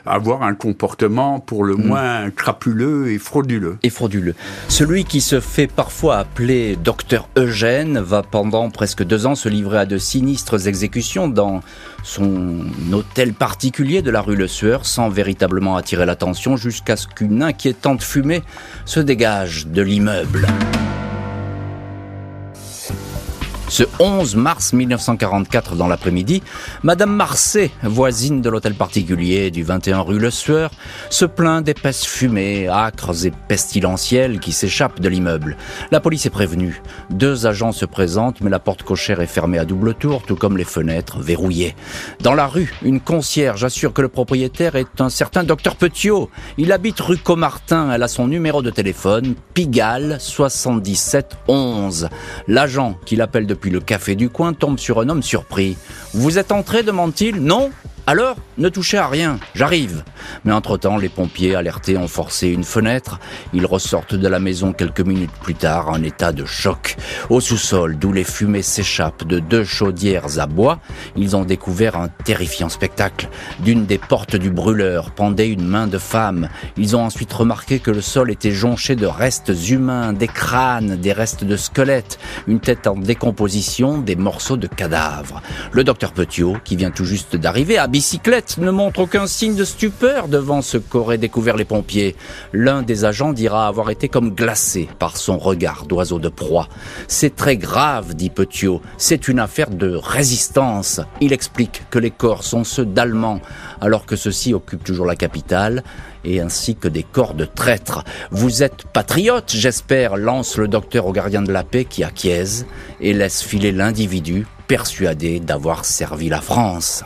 avoir 0.07 0.43
un 0.43 0.55
comportement 0.55 1.41
pour 1.41 1.65
le 1.65 1.77
mm. 1.77 1.87
moins 1.87 2.31
crapuleux 2.31 3.11
et 3.11 3.19
frauduleux. 3.19 3.77
Et 3.83 3.91
frauduleux. 3.91 4.35
Celui 4.69 5.05
qui 5.05 5.21
se 5.21 5.41
fait 5.41 5.67
parfois 5.67 6.19
appeler 6.19 6.77
docteur 6.77 7.29
Eugène 7.37 7.99
va 7.99 8.23
pendant 8.23 8.71
presque 8.71 9.05
deux 9.05 9.27
ans 9.27 9.35
se 9.35 9.49
livrer 9.49 9.79
à 9.79 9.87
de 9.87 9.99
sinistres 10.15 10.69
exécutions 10.69 11.27
dans 11.27 11.61
son 12.05 12.61
hôtel 12.93 13.35
particulier 13.35 14.01
de 14.01 14.13
la 14.13 14.21
rue 14.21 14.37
Le 14.37 14.47
Sueur 14.47 14.87
sans 14.87 15.09
véritablement 15.09 15.77
attirer 15.77 16.07
l'attention 16.07 16.57
jusqu'à 16.57 16.95
ce 16.95 17.09
qu'une 17.09 17.43
inquiétante 17.43 18.01
fumée 18.01 18.45
se 18.85 19.01
dégage 19.01 19.67
de 19.67 19.83
l'immeuble. 19.83 20.47
Ce 23.69 23.83
11 23.99 24.37
mars 24.37 24.75
1944 24.75 25.75
dans 25.75 25.89
l'après-midi, 25.89 26.43
Madame 26.83 27.11
Marcet, 27.11 27.71
voisine 27.83 28.43
de 28.43 28.51
l'hôtel 28.51 28.75
particulier 28.75 29.51
du 29.51 29.63
21 29.63 30.01
rue 30.01 30.19
Le 30.19 30.31
Sueur, 30.31 30.71
se 31.09 31.25
plaint 31.25 31.65
d'épaisses 31.65 32.05
fumées, 32.05 32.69
âcres 32.69 33.25
et 33.25 33.33
pestilentielles 33.49 34.39
qui 34.39 34.53
s'échappent 34.53 35.01
de 35.01 35.09
l'immeuble. 35.09 35.57
La 35.91 36.01
police 36.01 36.27
est 36.27 36.31
prévenue. 36.31 36.83
Deux 37.09 37.47
agents 37.47 37.73
se 37.73 37.87
présentent, 37.87 38.43
mais 38.43 38.51
la 38.51 38.59
porte 38.59 38.83
cochère 38.83 39.21
est 39.21 39.27
fermée 39.27 39.59
à 39.59 39.65
double 39.65 39.95
tour, 39.95 40.23
tout 40.27 40.37
comme 40.37 40.59
les 40.59 40.65
fenêtres 40.65 41.19
verrouillées. 41.21 41.75
Dans 42.21 42.35
la 42.35 42.47
rue, 42.47 42.75
une 42.83 43.01
concierge 43.01 43.65
assure 43.65 43.95
que 43.95 44.03
le 44.03 44.09
propriétaire 44.09 44.77
est 44.77 45.01
un 45.01 45.09
certain 45.09 45.43
docteur 45.43 45.77
Petiot. 45.77 46.31
Il 46.59 46.71
habite 46.71 47.01
rue 47.01 47.17
Comartin. 47.17 47.91
Elle 47.93 48.03
a 48.03 48.09
son 48.09 48.29
numéro 48.29 48.61
de 48.61 48.71
téléphone, 48.71 49.35
Pigalle 49.55 50.19
7711. 50.21 52.11
L'agent 52.47 52.99
qui 53.07 53.17
l'appelle 53.17 53.47
depuis 53.55 53.71
le 53.71 53.81
café 53.81 54.17
du 54.17 54.29
coin 54.29 54.53
tombe 54.53 54.79
sur 54.79 55.01
un 55.01 55.09
homme 55.09 55.23
surpris. 55.23 55.77
Vous 56.13 56.39
êtes 56.39 56.53
entré 56.53 56.83
demande-t-il. 56.83 57.37
Non? 57.37 57.71
Alors, 58.07 58.37
ne 58.59 58.69
touchez 58.69 58.99
à 58.99 59.09
rien, 59.09 59.39
j'arrive. 59.55 60.05
Mais 60.45 60.53
entre-temps, 60.53 60.99
les 60.99 61.09
pompiers 61.09 61.55
alertés 61.55 61.97
ont 61.97 62.07
forcé 62.07 62.49
une 62.49 62.63
fenêtre. 62.63 63.19
Ils 63.55 63.65
ressortent 63.65 64.15
de 64.15 64.29
la 64.29 64.41
maison 64.41 64.75
quelques 64.75 65.01
minutes 65.01 65.33
plus 65.41 65.55
tard 65.55 65.89
en 65.89 66.03
état 66.03 66.33
de 66.33 66.45
choc. 66.45 66.97
Au 67.31 67.41
sous-sol, 67.41 67.97
d'où 67.97 68.13
les 68.13 68.25
fumées 68.25 68.61
s'échappent 68.61 69.27
de 69.27 69.39
deux 69.39 69.65
chaudières 69.65 70.39
à 70.39 70.47
bois, 70.47 70.81
ils 71.17 71.35
ont 71.35 71.47
découvert 71.47 71.97
un 71.97 72.09
terrifiant 72.09 72.69
spectacle. 72.69 73.31
D'une 73.61 73.87
des 73.87 73.97
portes 73.97 74.37
du 74.37 74.51
brûleur 74.51 75.11
pendait 75.13 75.49
une 75.49 75.67
main 75.67 75.87
de 75.87 75.99
femme. 75.99 76.51
Ils 76.77 76.97
ont 76.97 77.05
ensuite 77.05 77.33
remarqué 77.33 77.79
que 77.79 77.91
le 77.91 78.03
sol 78.03 78.31
était 78.31 78.51
jonché 78.51 78.97
de 78.97 79.07
restes 79.07 79.53
humains, 79.71 80.13
des 80.13 80.29
crânes, 80.29 80.97
des 80.97 81.13
restes 81.15 81.45
de 81.45 81.57
squelettes, 81.57 82.19
une 82.49 82.61
tête 82.61 82.87
en 82.87 82.97
décomposition, 82.97 83.97
des 83.97 84.17
morceaux 84.17 84.59
de 84.59 84.67
cadavres. 84.67 85.41
Le 85.73 85.85
docteur 85.85 86.13
Petiot, 86.13 86.59
qui 86.65 86.77
vient 86.77 86.91
tout 86.91 87.07
juste 87.07 87.37
d'arriver, 87.37 87.79
a 87.79 87.89
bicyclette 87.95 88.59
ne 88.59 88.73
montre 88.73 88.99
aucun 88.99 89.29
signe 89.29 89.55
de 89.55 89.65
stupeur 89.65 90.27
devant 90.27 90.63
ce 90.63 90.79
qu'auraient 90.79 91.17
découvert 91.17 91.57
les 91.57 91.65
pompiers. 91.65 92.17
L'un 92.53 92.83
des 92.83 93.05
agents 93.05 93.33
dira 93.33 93.69
avoir 93.69 93.89
été 93.89 94.09
comme 94.09 94.35
glacé 94.35 94.89
par 94.99 95.17
son 95.17 95.39
regard 95.39 95.87
d'oiseau 95.87 96.19
de 96.19 96.29
proie. 96.29 96.69
C'est 97.07 97.37
très 97.37 97.57
grave, 97.57 98.17
dit 98.17 98.31
Petiot. 98.31 98.83
C'est 98.99 99.29
une 99.29 99.39
affaire 99.39 99.71
de 99.71 99.95
résistance. 99.95 101.03
Il 101.21 101.33
explique 101.33 101.83
que 101.89 102.01
les 102.01 102.11
corps 102.11 102.43
sont 102.43 102.65
ceux 102.65 102.85
d'Allemands, 102.85 103.41
alors 103.81 104.07
que 104.07 104.17
ceux-ci 104.17 104.55
occupent 104.55 104.83
toujours 104.83 105.07
la 105.07 105.15
capitale 105.15 105.85
et 106.25 106.41
ainsi 106.41 106.75
que 106.75 106.89
des 106.89 107.05
corps 107.05 107.35
de 107.35 107.45
traîtres. 107.45 108.03
Vous 108.33 108.65
êtes 108.65 108.89
patriote, 108.93 109.53
j'espère, 109.55 110.17
lance 110.17 110.57
le 110.57 110.67
docteur 110.67 111.07
au 111.07 111.13
gardien 111.13 111.43
de 111.43 111.53
la 111.53 111.63
paix 111.63 111.85
qui 111.85 112.03
acquiesce 112.03 112.67
et 113.01 113.13
laisse 113.13 113.41
filer 113.41 113.71
l'individu 113.71 114.49
persuadé 114.67 115.39
d'avoir 115.39 115.85
servi 115.85 116.29
la 116.29 116.41
France. 116.41 117.05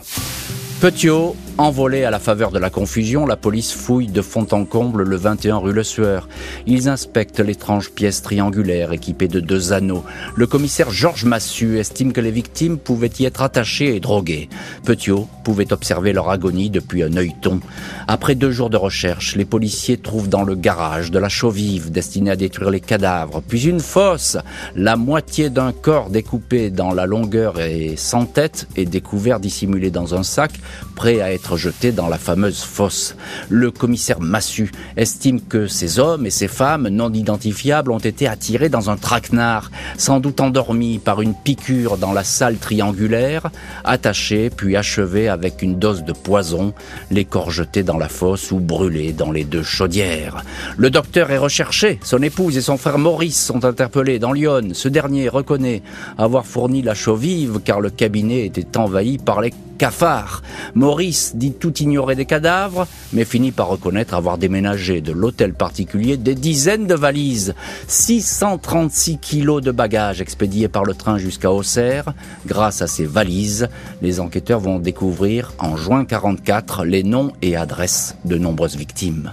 Petiot 0.78 1.48
Envolés 1.59 2.05
à 2.05 2.12
la 2.12 2.21
faveur 2.21 2.53
de 2.53 2.61
la 2.61 2.71
confusion, 2.71 3.27
la 3.27 3.35
police 3.35 3.73
fouille 3.73 4.07
de 4.07 4.23
fond 4.23 4.47
en 4.53 4.65
comble 4.65 5.03
le 5.03 5.17
21 5.17 5.57
rue 5.57 5.73
Le 5.73 5.83
Sueur. 5.83 6.29
Ils 6.69 6.88
inspectent 6.88 7.41
l'étrange 7.41 7.91
pièce 7.91 8.23
triangulaire 8.23 8.93
équipée 8.93 9.27
de 9.27 9.41
deux 9.41 9.73
anneaux. 9.73 10.05
Le 10.37 10.47
commissaire 10.47 10.93
Georges 10.93 11.25
Massu 11.25 11.81
estime 11.81 12.12
que 12.12 12.21
les 12.21 12.31
victimes 12.31 12.79
pouvaient 12.79 13.11
y 13.19 13.25
être 13.25 13.43
attachées 13.43 13.97
et 13.97 13.99
droguées. 13.99 14.49
Petiot 14.85 15.27
pouvait 15.43 15.73
observer 15.73 16.12
leur 16.12 16.31
agonie 16.31 16.71
depuis 16.71 17.03
un 17.03 17.17
œilleton. 17.17 17.59
Après 18.07 18.37
deux 18.37 18.53
jours 18.53 18.71
de 18.71 18.77
recherche, 18.77 19.35
les 19.35 19.45
policiers 19.45 19.97
trouvent 19.97 20.29
dans 20.29 20.45
le 20.45 20.55
garage 20.55 21.11
de 21.11 21.19
la 21.19 21.29
chaux 21.29 21.50
vive 21.50 21.91
destinée 21.91 22.31
à 22.31 22.37
détruire 22.37 22.71
les 22.71 22.81
cadavres, 22.81 23.43
puis 23.43 23.67
une 23.67 23.81
fosse. 23.81 24.37
La 24.77 24.95
moitié 24.95 25.50
d'un 25.50 25.73
corps 25.73 26.11
découpé 26.11 26.71
dans 26.71 26.95
la 26.95 27.07
longueur 27.07 27.59
et 27.59 27.95
sans 27.97 28.27
tête 28.27 28.69
est 28.77 28.85
découvert 28.85 29.41
dissimulé 29.41 29.91
dans 29.91 30.15
un 30.15 30.23
sac, 30.23 30.53
prêt 30.95 31.21
à 31.21 31.33
être 31.33 31.48
jetés 31.57 31.93
dans 31.93 32.09
la 32.09 32.19
fameuse 32.19 32.62
fosse. 32.62 33.17
Le 33.49 33.71
commissaire 33.71 34.21
Massu 34.21 34.71
estime 34.97 35.40
que 35.40 35.67
ces 35.67 35.99
hommes 35.99 36.26
et 36.26 36.31
ces 36.31 36.49
femmes 36.49 36.88
non 36.88 37.12
identifiables 37.12 37.90
ont 37.90 37.99
été 37.99 38.28
attirés 38.28 38.69
dans 38.69 38.90
un 38.90 38.97
traquenard, 38.97 39.71
sans 39.97 40.21
doute 40.21 40.40
endormis 40.40 40.99
par 40.99 41.21
une 41.21 41.35
piqûre 41.35 41.97
dans 41.97 42.12
la 42.12 42.25
salle 42.25 42.59
triangulaire, 42.59 43.50
attachés 43.85 44.50
puis 44.50 44.76
achevés 44.76 45.28
avec 45.28 45.62
une 45.62 45.78
dose 45.78 46.05
de 46.05 46.12
poison, 46.12 46.75
les 47.11 47.25
corps 47.25 47.50
jetés 47.50 47.83
dans 47.83 47.99
la 47.99 48.09
fosse 48.09 48.52
ou 48.52 48.59
brûlés 48.59 49.12
dans 49.12 49.33
les 49.33 49.45
deux 49.45 49.62
chaudières. 49.62 50.45
Le 50.76 50.90
docteur 50.90 51.31
est 51.31 51.38
recherché, 51.38 51.99
son 52.02 52.23
épouse 52.23 52.57
et 52.57 52.62
son 52.62 52.76
frère 52.76 52.99
Maurice 52.99 53.45
sont 53.45 53.64
interpellés 53.64 54.19
dans 54.19 54.33
Lyon. 54.33 54.71
Ce 54.73 54.88
dernier 54.88 55.28
reconnaît 55.28 55.83
avoir 56.17 56.47
fourni 56.47 56.83
la 56.83 56.95
chaux 56.95 57.17
vive 57.17 57.61
car 57.64 57.81
le 57.81 57.90
cabinet 57.90 58.47
était 58.47 58.76
envahi 58.76 59.19
par 59.19 59.40
les 59.40 59.52
cafards. 59.78 60.43
Maurice 60.75 61.37
dit 61.38 61.52
tout 61.52 61.75
ignorer 61.78 62.14
des 62.14 62.26
cadavres, 62.26 62.87
mais 63.12 63.25
finit 63.25 63.52
par 63.52 63.68
reconnaître 63.68 64.14
avoir 64.14 64.37
déménagé 64.37 65.00
de 65.00 65.12
l'hôtel 65.12 65.54
particulier 65.54 66.16
des 66.16 66.35
dizaines 66.35 66.87
de 66.87 66.95
valises. 66.95 67.54
636 67.87 69.18
kilos 69.18 69.62
de 69.62 69.71
bagages 69.71 70.21
expédiés 70.21 70.68
par 70.68 70.85
le 70.85 70.95
train 70.95 71.18
jusqu'à 71.18 71.50
Auxerre. 71.50 72.12
Grâce 72.47 72.83
à 72.83 72.87
ces 72.87 73.07
valises, 73.07 73.68
les 74.02 74.21
enquêteurs 74.21 74.61
vont 74.61 74.78
découvrir 74.78 75.52
en 75.59 75.76
juin 75.76 76.04
44 76.04 76.85
les 76.85 77.02
noms 77.02 77.33
et 77.40 77.57
adresses 77.57 78.16
de 78.25 78.37
nombreuses 78.37 78.76
victimes. 78.76 79.33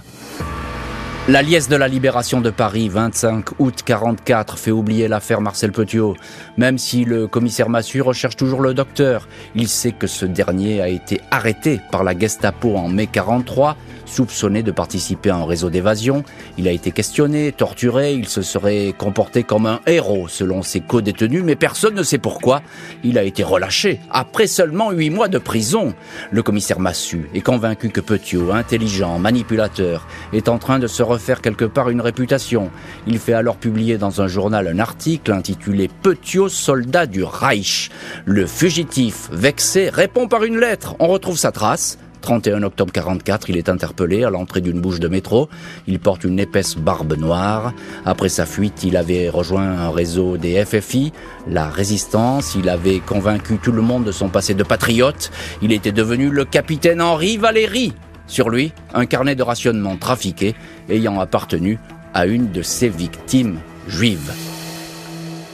La 1.28 1.42
liesse 1.42 1.68
de 1.68 1.74
la 1.74 1.88
libération 1.88 2.40
de 2.40 2.50
Paris, 2.50 2.88
25 2.88 3.58
août 3.58 3.80
44, 3.84 4.60
fait 4.60 4.70
oublier 4.70 5.08
l'affaire 5.08 5.40
Marcel 5.40 5.72
Petiot. 5.72 6.14
Même 6.56 6.78
si 6.78 7.04
le 7.04 7.26
commissaire 7.26 7.68
Massu 7.68 8.00
recherche 8.00 8.36
toujours 8.36 8.60
le 8.60 8.74
docteur, 8.74 9.26
il 9.56 9.66
sait 9.66 9.90
que 9.90 10.06
ce 10.06 10.24
dernier 10.24 10.80
a 10.80 10.88
été 10.88 11.20
arrêté 11.32 11.80
par 11.90 12.04
la 12.04 12.16
Gestapo 12.16 12.76
en 12.76 12.88
mai 12.88 13.08
43 13.08 13.76
soupçonné 14.06 14.62
de 14.62 14.70
participer 14.70 15.30
à 15.30 15.36
un 15.36 15.44
réseau 15.44 15.68
d'évasion. 15.68 16.24
Il 16.56 16.68
a 16.68 16.70
été 16.70 16.92
questionné, 16.92 17.52
torturé, 17.52 18.14
il 18.14 18.28
se 18.28 18.42
serait 18.42 18.94
comporté 18.96 19.42
comme 19.42 19.66
un 19.66 19.80
héros 19.86 20.28
selon 20.28 20.62
ses 20.62 20.80
co-détenus, 20.80 21.42
mais 21.44 21.56
personne 21.56 21.94
ne 21.94 22.02
sait 22.02 22.18
pourquoi. 22.18 22.62
Il 23.04 23.18
a 23.18 23.24
été 23.24 23.42
relâché 23.42 24.00
après 24.10 24.46
seulement 24.46 24.92
huit 24.92 25.10
mois 25.10 25.28
de 25.28 25.38
prison. 25.38 25.94
Le 26.30 26.42
commissaire 26.42 26.80
Massu 26.80 27.28
est 27.34 27.40
convaincu 27.40 27.90
que 27.90 28.00
Petiot, 28.00 28.52
intelligent, 28.52 29.18
manipulateur, 29.18 30.06
est 30.32 30.48
en 30.48 30.58
train 30.58 30.78
de 30.78 30.86
se 30.86 31.02
refaire 31.16 31.40
quelque 31.40 31.64
part 31.64 31.88
une 31.88 32.02
réputation. 32.02 32.70
Il 33.06 33.18
fait 33.18 33.32
alors 33.32 33.56
publier 33.56 33.96
dans 33.96 34.20
un 34.20 34.28
journal 34.28 34.68
un 34.68 34.78
article 34.78 35.32
intitulé 35.32 35.88
Petiot, 36.02 36.50
soldat 36.50 37.06
du 37.06 37.24
Reich. 37.24 37.90
Le 38.26 38.44
fugitif, 38.46 39.30
vexé, 39.32 39.88
répond 39.88 40.28
par 40.28 40.44
une 40.44 40.58
lettre. 40.58 40.94
On 40.98 41.06
retrouve 41.06 41.38
sa 41.38 41.52
trace. 41.52 41.96
31 42.20 42.64
octobre 42.64 42.92
44, 42.92 43.48
il 43.48 43.56
est 43.56 43.68
interpellé 43.68 44.24
à 44.24 44.30
l'entrée 44.30 44.60
d'une 44.60 44.80
bouche 44.80 45.00
de 45.00 45.08
métro. 45.08 45.48
Il 45.86 46.00
porte 46.00 46.24
une 46.24 46.38
épaisse 46.38 46.76
barbe 46.76 47.16
noire. 47.16 47.72
Après 48.04 48.28
sa 48.28 48.44
fuite, 48.44 48.82
il 48.84 48.96
avait 48.98 49.30
rejoint 49.30 49.62
un 49.62 49.90
réseau 49.90 50.36
des 50.36 50.62
FFI, 50.64 51.12
la 51.48 51.70
résistance. 51.70 52.54
Il 52.56 52.68
avait 52.68 52.98
convaincu 52.98 53.56
tout 53.56 53.72
le 53.72 53.80
monde 53.80 54.04
de 54.04 54.12
son 54.12 54.28
passé 54.28 54.54
de 54.54 54.64
patriote. 54.64 55.30
Il 55.62 55.72
était 55.72 55.92
devenu 55.92 56.28
le 56.28 56.44
capitaine 56.44 57.00
Henri 57.00 57.38
Valéry. 57.38 57.94
Sur 58.26 58.50
lui, 58.50 58.72
un 58.94 59.06
carnet 59.06 59.34
de 59.34 59.42
rationnement 59.42 59.96
trafiqué 59.96 60.54
ayant 60.88 61.20
appartenu 61.20 61.78
à 62.14 62.26
une 62.26 62.50
de 62.50 62.62
ses 62.62 62.88
victimes 62.88 63.58
juives. 63.88 64.32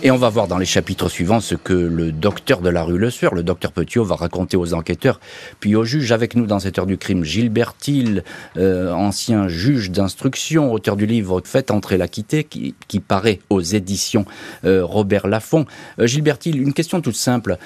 Et 0.04 0.10
on 0.10 0.16
va 0.16 0.30
voir 0.30 0.48
dans 0.48 0.58
les 0.58 0.66
chapitres 0.66 1.08
suivants 1.08 1.38
ce 1.38 1.54
que 1.54 1.72
le 1.72 2.10
docteur 2.10 2.60
de 2.60 2.68
la 2.68 2.82
rue 2.82 2.98
Le 2.98 3.08
Sueur, 3.08 3.34
le 3.34 3.44
docteur 3.44 3.70
Petiot, 3.70 4.02
va 4.02 4.16
raconter 4.16 4.56
aux 4.56 4.74
enquêteurs, 4.74 5.20
puis 5.60 5.76
aux 5.76 5.84
juges. 5.84 6.10
Avec 6.10 6.34
nous 6.34 6.46
dans 6.46 6.58
cette 6.58 6.76
heure 6.80 6.86
du 6.86 6.98
crime, 6.98 7.22
Gilbert 7.22 7.76
Thiel, 7.76 8.24
euh, 8.56 8.92
ancien 8.92 9.46
juge 9.46 9.92
d'instruction, 9.92 10.72
auteur 10.72 10.96
du 10.96 11.06
livre 11.06 11.40
Faites 11.44 11.70
entrer 11.70 11.98
la 11.98 12.08
quitter, 12.08 12.42
qui, 12.42 12.74
paraît 13.00 13.38
aux 13.48 13.60
éditions 13.60 14.24
euh, 14.64 14.84
Robert 14.84 15.28
Laffont. 15.28 15.66
Euh, 16.00 16.08
Gilbert 16.08 16.38
une 16.46 16.72
question 16.72 17.00
toute 17.00 17.14
simple. 17.14 17.56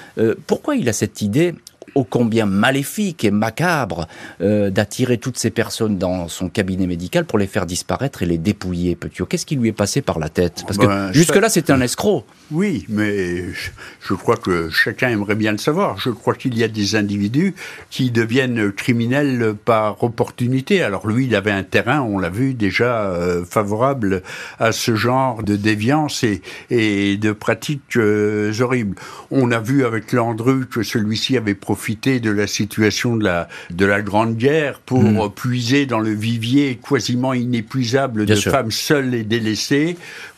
pourquoi 0.45 0.75
il 0.75 0.87
a 0.89 0.93
cette 0.93 1.23
idée 1.23 1.55
ô 1.95 2.03
combien 2.03 2.45
maléfique 2.45 3.23
et 3.23 3.31
macabre 3.31 4.07
euh, 4.41 4.69
d'attirer 4.69 5.17
toutes 5.17 5.37
ces 5.37 5.49
personnes 5.49 5.97
dans 5.97 6.27
son 6.27 6.49
cabinet 6.49 6.87
médical 6.87 7.25
pour 7.25 7.39
les 7.39 7.47
faire 7.47 7.65
disparaître 7.65 8.23
et 8.23 8.25
les 8.25 8.37
dépouiller, 8.37 8.95
Petiot. 8.95 9.25
Qu'est-ce 9.25 9.45
qui 9.45 9.55
lui 9.55 9.69
est 9.69 9.73
passé 9.73 10.01
par 10.01 10.19
la 10.19 10.29
tête? 10.29 10.63
Parce 10.65 10.77
que 10.77 10.85
ben, 10.85 11.11
jusque-là, 11.13 11.49
c'était 11.49 11.73
un 11.73 11.81
escroc. 11.81 12.25
Oui, 12.51 12.85
mais 12.89 13.45
je 14.01 14.13
crois 14.13 14.37
que 14.37 14.69
chacun 14.69 15.09
aimerait 15.09 15.35
bien 15.35 15.51
le 15.51 15.57
savoir. 15.57 15.97
Je 15.97 16.09
crois 16.09 16.35
qu'il 16.35 16.57
y 16.57 16.63
a 16.63 16.67
des 16.67 16.95
individus 16.95 17.55
qui 17.89 18.11
deviennent 18.11 18.71
criminels 18.71 19.55
par 19.65 20.03
opportunité. 20.03 20.81
Alors 20.81 21.07
lui, 21.07 21.25
il 21.25 21.35
avait 21.35 21.51
un 21.51 21.63
terrain, 21.63 22.01
on 22.01 22.19
l'a 22.19 22.29
vu 22.29 22.53
déjà, 22.53 23.01
euh, 23.07 23.43
favorable 23.43 24.23
à 24.59 24.71
ce 24.71 24.95
genre 24.95 25.43
de 25.43 25.55
déviance 25.55 26.23
et, 26.23 26.41
et 26.69 27.17
de 27.17 27.31
pratiques 27.31 27.97
euh, 27.97 28.53
horribles. 28.59 28.95
On 29.31 29.51
a 29.51 29.59
vu 29.59 29.85
avec 29.85 30.11
Landru 30.11 30.67
que 30.67 30.83
celui-ci 30.83 31.37
avait 31.37 31.55
profité 31.55 31.76
de 32.19 32.29
la 32.29 32.47
situation 32.47 33.15
de 33.15 33.23
la, 33.23 33.47
de 33.69 33.85
la 33.85 34.01
Grande 34.01 34.35
Guerre 34.35 34.79
pour 34.79 35.03
hmm. 35.03 35.31
puiser 35.33 35.85
dans 35.85 35.99
le 35.99 36.11
vivier 36.11 36.79
quasiment 36.87 37.33
inépuisable 37.33 38.25
de 38.25 38.35
femmes 38.35 38.71
seules 38.71 39.13
et 39.13 39.23
délaissées, 39.23 39.97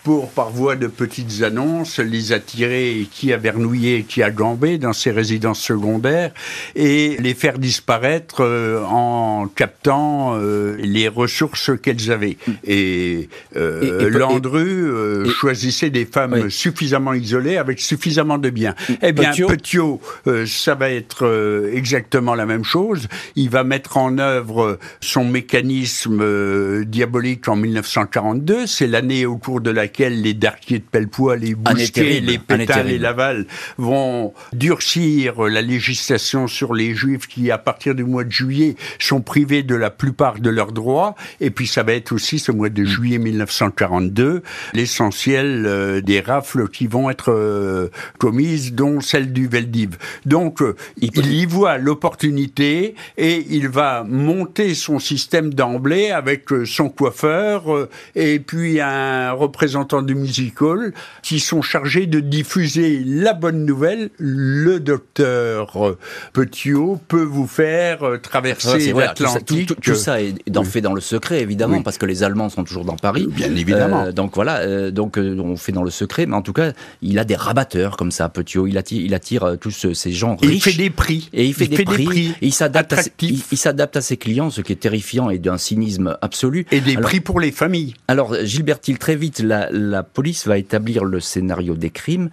pour, 0.09 0.31
par 0.31 0.49
voie 0.49 0.75
de 0.75 0.87
petites 0.87 1.43
annonces, 1.43 1.99
les 1.99 2.31
attirer 2.31 3.07
qui 3.11 3.31
à 3.31 3.37
Vernouillet, 3.37 4.05
qui 4.09 4.23
à 4.23 4.31
Gambé, 4.31 4.79
dans 4.79 4.91
ces 4.91 5.11
résidences 5.11 5.61
secondaires, 5.61 6.31
et 6.75 7.15
les 7.19 7.35
faire 7.35 7.59
disparaître 7.59 8.37
euh, 8.39 8.83
en 8.85 9.45
captant 9.45 10.33
euh, 10.33 10.75
les 10.79 11.07
ressources 11.07 11.69
qu'elles 11.79 12.11
avaient. 12.11 12.37
Et, 12.65 13.29
euh, 13.55 14.09
Landru 14.09 15.29
choisissait 15.29 15.91
des 15.91 16.05
femmes 16.05 16.49
suffisamment 16.49 17.13
isolées, 17.13 17.57
avec 17.57 17.79
suffisamment 17.79 18.39
de 18.39 18.49
biens. 18.49 18.73
Eh 19.03 19.11
bien, 19.11 19.31
Petiot, 19.31 20.01
ça 20.47 20.73
va 20.73 20.89
être 20.89 21.69
exactement 21.71 22.33
la 22.33 22.47
même 22.47 22.63
chose. 22.63 23.07
Il 23.35 23.51
va 23.51 23.63
mettre 23.63 23.97
en 23.97 24.17
œuvre 24.17 24.79
son 25.01 25.25
mécanisme 25.25 26.83
diabolique 26.85 27.47
en 27.47 27.57
1942. 27.57 28.65
C'est 28.65 28.87
l'année 28.87 29.27
au 29.27 29.37
cours 29.37 29.61
de 29.61 29.69
laquelle 29.69 29.98
les 30.07 30.33
Darquiers 30.33 30.79
de 30.79 30.83
Pellepoix, 30.83 31.35
les 31.35 31.55
Bousquet, 31.55 32.21
les 32.21 32.37
Pétales 32.37 32.87
les 32.87 32.97
Laval 32.97 33.45
vont 33.77 34.33
durcir 34.53 35.41
la 35.41 35.61
législation 35.61 36.47
sur 36.47 36.73
les 36.73 36.93
Juifs 36.93 37.27
qui, 37.27 37.51
à 37.51 37.57
partir 37.57 37.95
du 37.95 38.03
mois 38.03 38.23
de 38.23 38.31
juillet, 38.31 38.75
sont 38.99 39.21
privés 39.21 39.63
de 39.63 39.75
la 39.75 39.89
plupart 39.89 40.39
de 40.39 40.49
leurs 40.49 40.71
droits. 40.71 41.15
Et 41.41 41.49
puis 41.51 41.67
ça 41.67 41.83
va 41.83 41.93
être 41.93 42.11
aussi 42.13 42.39
ce 42.39 42.51
mois 42.51 42.69
de 42.69 42.83
juillet 42.83 43.17
1942 43.17 44.43
l'essentiel 44.73 45.65
euh, 45.65 46.01
des 46.01 46.19
rafles 46.19 46.69
qui 46.69 46.87
vont 46.87 47.09
être 47.09 47.31
euh, 47.31 47.89
commises, 48.17 48.73
dont 48.73 49.01
celle 49.01 49.33
du 49.33 49.47
Veldiv. 49.47 49.97
Donc 50.25 50.61
euh, 50.61 50.75
il, 50.97 51.33
y 51.33 51.45
voit 51.45 51.77
l'opportunité 51.77 52.95
et 53.17 53.45
il 53.49 53.69
va 53.69 54.03
monter 54.03 54.75
son 54.75 54.99
système 54.99 55.53
d'emblée 55.53 56.11
avec 56.11 56.45
son 56.65 56.89
coiffeur 56.89 57.87
et 58.15 58.39
puis 58.39 58.79
un 58.79 59.31
représentant 59.31 59.78
du 60.05 60.15
musical 60.15 60.93
qui 61.23 61.39
sont 61.39 61.61
chargés 61.61 62.05
de 62.05 62.19
diffuser 62.19 63.01
la 63.05 63.33
bonne 63.33 63.65
nouvelle. 63.65 64.09
Le 64.17 64.79
docteur 64.79 65.95
Petiot 66.33 66.99
peut 67.07 67.23
vous 67.23 67.47
faire 67.47 68.03
euh, 68.03 68.17
traverser 68.17 68.93
l'Atlantique. 68.93 69.79
tout, 69.81 69.95
ça 69.95 70.21
est 70.21 70.33
fait 70.65 70.81
dans 70.81 70.93
le 70.93 71.01
secret, 71.01 71.41
évidemment, 71.41 71.81
parce 71.81 71.97
que 71.97 72.05
les 72.05 72.23
Allemands 72.23 72.49
sont 72.49 72.63
toujours 72.63 72.85
dans 72.85 72.95
Paris. 72.95 73.27
Bien 73.29 73.55
évidemment. 73.55 74.05
Euh, 74.05 74.11
donc 74.11 74.35
voilà, 74.35 74.57
euh, 74.57 74.91
donc 74.91 75.17
on 75.17 75.55
fait 75.55 75.71
dans 75.71 75.83
le 75.83 75.89
secret, 75.89 76.25
mais 76.25 76.35
en 76.35 76.41
tout 76.41 76.53
cas, 76.53 76.73
il 77.01 77.17
a 77.17 77.23
des 77.23 77.35
rabatteurs 77.35 77.97
comme 77.97 78.11
ça, 78.11 78.29
Petiot. 78.29 78.67
Il 78.67 78.77
attire, 78.77 79.01
il 79.01 79.13
attire 79.13 79.57
tous 79.59 79.93
ces 79.93 80.11
gens 80.11 80.35
riches. 80.35 80.51
il 80.53 80.61
fait 80.61 80.77
des 80.77 80.89
prix. 80.89 81.29
Et 81.33 81.45
il 81.45 81.53
fait, 81.53 81.67
des, 81.67 81.83
prix, 81.83 82.35
Et 82.41 82.47
il 82.47 82.53
s'adapte 82.53 82.93
à, 82.93 83.01
il, 83.21 83.57
s'adapte 83.57 83.97
à 83.97 84.01
ses 84.01 84.17
clients, 84.17 84.49
ce 84.49 84.61
qui 84.61 84.73
est 84.73 84.77
terrifiant 84.77 85.29
et 85.29 85.39
d'un 85.39 85.57
cynisme 85.57 86.17
absolu. 86.21 86.65
Et 86.71 86.81
des 86.81 86.95
prix 86.95 87.19
pour 87.21 87.39
les 87.39 87.51
familles. 87.51 87.93
Alors, 88.07 88.35
Gilbert 88.43 88.79
il 88.89 88.97
très 88.97 89.15
vite, 89.15 89.39
la, 89.39 89.68
la 89.69 90.03
police 90.03 90.47
va 90.47 90.57
établir 90.57 91.03
le 91.05 91.19
scénario 91.19 91.75
des 91.75 91.89
crimes 91.89 92.29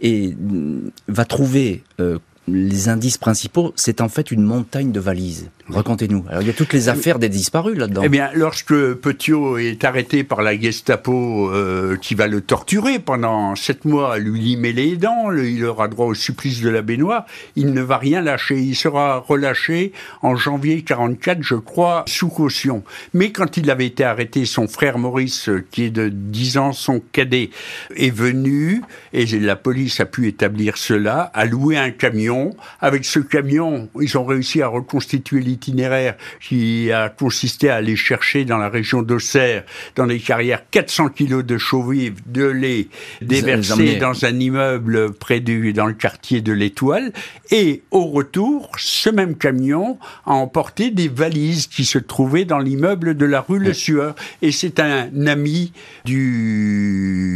et 0.00 0.34
mm, 0.34 0.90
va 1.08 1.24
trouver 1.24 1.82
euh, 2.00 2.18
les 2.46 2.88
indices 2.88 3.18
principaux, 3.18 3.72
c'est 3.76 4.00
en 4.00 4.08
fait 4.08 4.30
une 4.30 4.42
montagne 4.42 4.92
de 4.92 5.00
valises. 5.00 5.50
Racontez-nous. 5.70 6.24
Alors, 6.28 6.42
il 6.42 6.46
y 6.46 6.50
a 6.50 6.54
toutes 6.54 6.72
les 6.72 6.88
affaires 6.88 7.18
des 7.18 7.28
disparus 7.28 7.76
là-dedans. 7.76 8.02
Eh 8.04 8.08
bien, 8.08 8.30
lorsque 8.34 8.74
Petiot 8.94 9.58
est 9.58 9.84
arrêté 9.84 10.24
par 10.24 10.42
la 10.42 10.58
Gestapo 10.58 11.50
euh, 11.50 11.96
qui 11.96 12.14
va 12.14 12.26
le 12.26 12.40
torturer 12.40 12.98
pendant 12.98 13.54
sept 13.54 13.84
mois, 13.84 14.18
lui 14.18 14.40
limer 14.40 14.72
les 14.72 14.96
dents, 14.96 15.30
il 15.32 15.64
aura 15.64 15.88
droit 15.88 16.06
au 16.06 16.14
supplice 16.14 16.62
de 16.62 16.70
la 16.70 16.82
baignoire, 16.82 17.26
il 17.56 17.72
ne 17.72 17.82
va 17.82 17.98
rien 17.98 18.22
lâcher. 18.22 18.58
Il 18.58 18.74
sera 18.74 19.18
relâché 19.18 19.92
en 20.22 20.36
janvier 20.36 20.82
44, 20.82 21.42
je 21.42 21.54
crois, 21.54 22.04
sous 22.06 22.28
caution. 22.28 22.82
Mais 23.12 23.30
quand 23.32 23.56
il 23.56 23.70
avait 23.70 23.86
été 23.86 24.04
arrêté, 24.04 24.46
son 24.46 24.68
frère 24.68 24.98
Maurice, 24.98 25.50
qui 25.70 25.84
est 25.84 25.90
de 25.90 26.08
10 26.08 26.58
ans, 26.58 26.72
son 26.72 27.02
cadet, 27.12 27.50
est 27.94 28.14
venu, 28.14 28.82
et 29.12 29.26
la 29.26 29.56
police 29.56 30.00
a 30.00 30.06
pu 30.06 30.28
établir 30.28 30.78
cela, 30.78 31.30
a 31.34 31.44
loué 31.44 31.76
un 31.76 31.90
camion. 31.90 32.56
Avec 32.80 33.04
ce 33.04 33.18
camion, 33.18 33.88
ils 34.00 34.16
ont 34.16 34.24
réussi 34.24 34.62
à 34.62 34.68
reconstituer 34.68 35.40
itinéraire 35.58 36.14
qui 36.40 36.92
a 36.92 37.08
consisté 37.08 37.68
à 37.68 37.76
aller 37.76 37.96
chercher 37.96 38.44
dans 38.44 38.58
la 38.58 38.68
région 38.68 39.02
d'Auxerre, 39.02 39.64
dans 39.96 40.06
les 40.06 40.20
carrières, 40.20 40.62
400 40.70 41.08
kilos 41.08 41.44
de 41.44 41.58
chaux 41.58 41.82
vives, 41.82 42.20
de 42.26 42.44
lait, 42.44 42.86
déversés 43.20 43.96
dans 43.96 44.24
un 44.24 44.38
immeuble 44.38 45.12
près 45.12 45.40
du, 45.40 45.72
dans 45.72 45.86
le 45.86 45.94
quartier 45.94 46.40
de 46.40 46.52
l'Étoile. 46.52 47.12
Et 47.50 47.82
au 47.90 48.04
retour, 48.06 48.70
ce 48.78 49.10
même 49.10 49.36
camion 49.36 49.98
a 50.24 50.32
emporté 50.32 50.90
des 50.90 51.08
valises 51.08 51.66
qui 51.66 51.84
se 51.84 51.98
trouvaient 51.98 52.44
dans 52.44 52.60
l'immeuble 52.60 53.16
de 53.16 53.26
la 53.26 53.40
rue 53.40 53.58
Le 53.58 53.74
Sueur. 53.74 54.14
Et 54.42 54.52
c'est 54.52 54.78
un 54.78 55.26
ami 55.26 55.72
du 56.04 57.34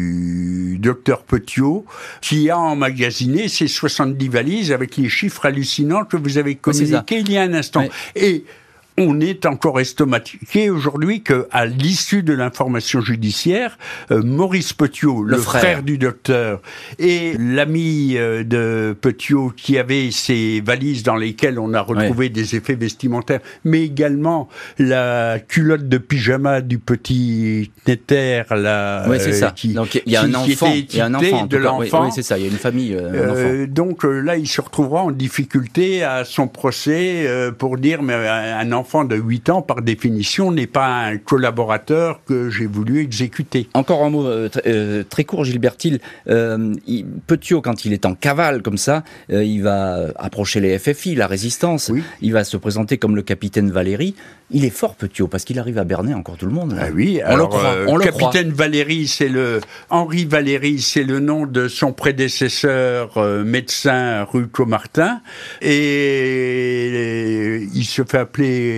docteur 0.81 1.23
Petiot 1.23 1.85
qui 2.21 2.51
a 2.51 2.59
emmagasiné 2.59 3.49
ces 3.49 3.67
70 3.69 4.29
valises 4.29 4.71
avec 4.73 4.97
les 4.97 5.09
chiffres 5.09 5.47
hallucinants 5.47 6.05
que 6.05 6.17
vous 6.17 6.39
avez 6.39 6.55
communiqués 6.55 7.21
il 7.21 7.33
y 7.33 7.39
a 7.39 7.43
un 7.43 7.55
instant. 7.55 7.85
Et 8.15 8.45
on 9.03 9.21
est 9.21 9.47
encore 9.47 9.81
estomaqué 9.81 10.71
aujourd'hui 10.71 11.23
qu'à 11.23 11.65
l'issue 11.67 12.23
de 12.23 12.33
l'information 12.33 13.01
judiciaire, 13.01 13.79
euh, 14.11 14.23
Maurice 14.23 14.73
Petiot, 14.73 15.23
le, 15.25 15.37
frère. 15.39 15.83
du 15.83 15.99
docteur, 15.99 16.61
et 16.99 17.35
l'ami 17.39 18.17
euh, 18.17 18.45
de 18.45 18.97
Petiot 19.01 19.53
qui 19.57 19.79
avait 19.79 20.11
ces 20.11 20.63
valises 20.65 21.03
dans 21.03 21.17
lesquelles 21.17 21.59
on 21.59 21.75
a 21.75 21.81
retrouvé 21.81 22.29
des 22.29 22.55
effets 22.57 22.75
vestimentaires, 22.75 23.41
mais 23.65 23.85
également 23.85 24.49
la 24.79 25.39
culotte 25.41 25.89
de 25.89 25.99
pyjama 25.99 26.61
du 26.61 26.79
petit 26.79 27.71
Netter, 27.87 28.43
c'est 28.49 29.33
ça. 29.33 29.47
Euh, 29.47 29.51
qui, 29.51 29.69
donc 29.75 30.01
il 30.07 30.13
y 30.13 30.17
a 30.17 30.23
un 30.23 30.35
enfant, 30.35 30.73
il 30.73 30.95
y 30.95 31.01
a 31.01 31.07
un 31.07 31.15
enfant 31.15 31.47
de 31.47 31.57
l'enfant. 31.57 32.07
Oui, 32.07 32.13
c'est 32.15 32.23
ça. 32.23 32.39
Il 32.39 32.45
y 32.45 32.49
a 32.49 32.51
une 32.51 32.59
famille. 32.59 32.97
donc 33.69 34.05
là, 34.05 34.37
il 34.37 34.47
se 34.47 34.61
retrouvera 34.61 35.03
en 35.03 35.11
difficulté 35.11 36.05
à 36.05 36.25
son 36.25 36.49
procès 36.49 37.27
pour 37.59 37.79
dire 37.79 38.03
mais 38.03 38.15
un 38.15 38.73
enfant 38.73 38.92
enfant 38.93 39.05
de 39.05 39.17
8 39.17 39.49
ans, 39.49 39.63
par 39.63 39.81
définition, 39.81 40.53
n'est 40.53 40.67
pas 40.67 41.05
un 41.05 41.17
collaborateur 41.17 42.21
que 42.27 42.51
j'ai 42.51 42.67
voulu 42.67 43.01
exécuter. 43.01 43.67
Encore 43.73 44.05
un 44.05 44.11
mot 44.11 44.27
euh, 44.27 44.51
euh, 44.67 45.03
très 45.09 45.25
court, 45.25 45.45
Gilbert 45.45 45.77
euh, 46.29 46.75
Petiot, 47.27 47.63
quand 47.63 47.87
il 47.87 47.95
est 47.95 48.05
en 48.05 48.15
cavale 48.15 48.61
comme 48.61 48.77
ça, 48.77 49.03
il 49.31 49.63
va 49.63 50.09
approcher 50.17 50.61
les 50.61 50.79
FFI, 50.79 51.15
la 51.15 51.27
résistance. 51.27 51.91
Il 52.21 52.35
va 52.35 52.45
se 52.45 52.59
présenter 52.59 52.99
comme 52.99 53.17
le 53.17 53.23
capitaine 53.23 53.71
Valéry. 53.71 54.15
Il 54.51 54.67
est 54.67 54.71
fort, 54.71 54.97
Petiot, 54.97 55.29
parce 55.29 55.45
qu'il 55.45 55.59
arrive 55.59 55.79
à 55.79 55.85
berner 55.85 56.13
encore 56.13 56.37
tout 56.37 56.45
le 56.45 56.53
monde. 56.53 56.77
Ah 56.79 56.89
oui, 56.95 57.21
on 57.25 57.29
alors, 57.31 57.49
le 57.49 57.57
croit. 57.57 57.77
On 57.89 57.97
le 57.97 58.05
capitaine 58.05 58.51
Valéry, 58.51 59.07
c'est 59.07 59.31
le 59.31 59.63
Henri 59.89 60.27
Valéry, 60.27 60.83
c'est 60.83 61.05
le 61.05 61.21
nom 61.21 61.47
de 61.47 61.69
son 61.69 61.95
prédécesseur 61.95 63.19
médecin 63.45 64.25
rue 64.25 64.49
Comartin, 64.49 65.23
et 65.63 66.83
il 67.75 67.85
se 67.85 68.03
fait 68.03 68.19
appeler 68.19 68.72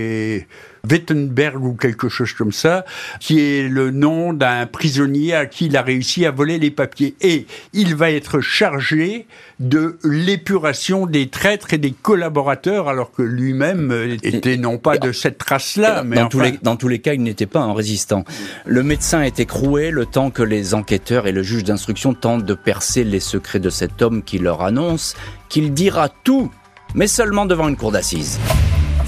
Wittenberg 0.90 1.64
ou 1.64 1.74
quelque 1.74 2.08
chose 2.08 2.32
comme 2.32 2.52
ça, 2.52 2.84
qui 3.20 3.40
est 3.40 3.68
le 3.68 3.90
nom 3.90 4.32
d'un 4.32 4.66
prisonnier 4.66 5.34
à 5.34 5.46
qui 5.46 5.66
il 5.66 5.76
a 5.76 5.82
réussi 5.82 6.26
à 6.26 6.30
voler 6.30 6.58
les 6.58 6.70
papiers. 6.70 7.14
Et 7.20 7.46
il 7.72 7.94
va 7.94 8.10
être 8.10 8.40
chargé 8.40 9.26
de 9.60 9.98
l'épuration 10.04 11.06
des 11.06 11.28
traîtres 11.28 11.72
et 11.72 11.78
des 11.78 11.92
collaborateurs, 11.92 12.88
alors 12.88 13.12
que 13.12 13.22
lui-même 13.22 14.18
était 14.22 14.56
non 14.56 14.78
pas 14.78 14.98
de 14.98 15.12
cette 15.12 15.42
race-là, 15.42 16.02
mais 16.04 16.16
dans, 16.16 16.28
tous 16.28 16.40
les, 16.40 16.58
dans 16.62 16.76
tous 16.76 16.88
les 16.88 16.98
cas, 16.98 17.14
il 17.14 17.22
n'était 17.22 17.46
pas 17.46 17.60
un 17.60 17.72
résistant. 17.72 18.24
Le 18.66 18.82
médecin 18.82 19.22
est 19.22 19.40
écroué 19.40 19.90
le 19.90 20.06
temps 20.06 20.30
que 20.30 20.42
les 20.42 20.74
enquêteurs 20.74 21.26
et 21.26 21.32
le 21.32 21.42
juge 21.42 21.64
d'instruction 21.64 22.14
tentent 22.14 22.44
de 22.44 22.54
percer 22.54 23.04
les 23.04 23.20
secrets 23.20 23.60
de 23.60 23.70
cet 23.70 24.02
homme 24.02 24.22
qui 24.22 24.38
leur 24.38 24.62
annonce 24.62 25.14
qu'il 25.48 25.72
dira 25.72 26.08
tout, 26.08 26.50
mais 26.94 27.06
seulement 27.06 27.46
devant 27.46 27.68
une 27.68 27.76
cour 27.76 27.92
d'assises. 27.92 28.38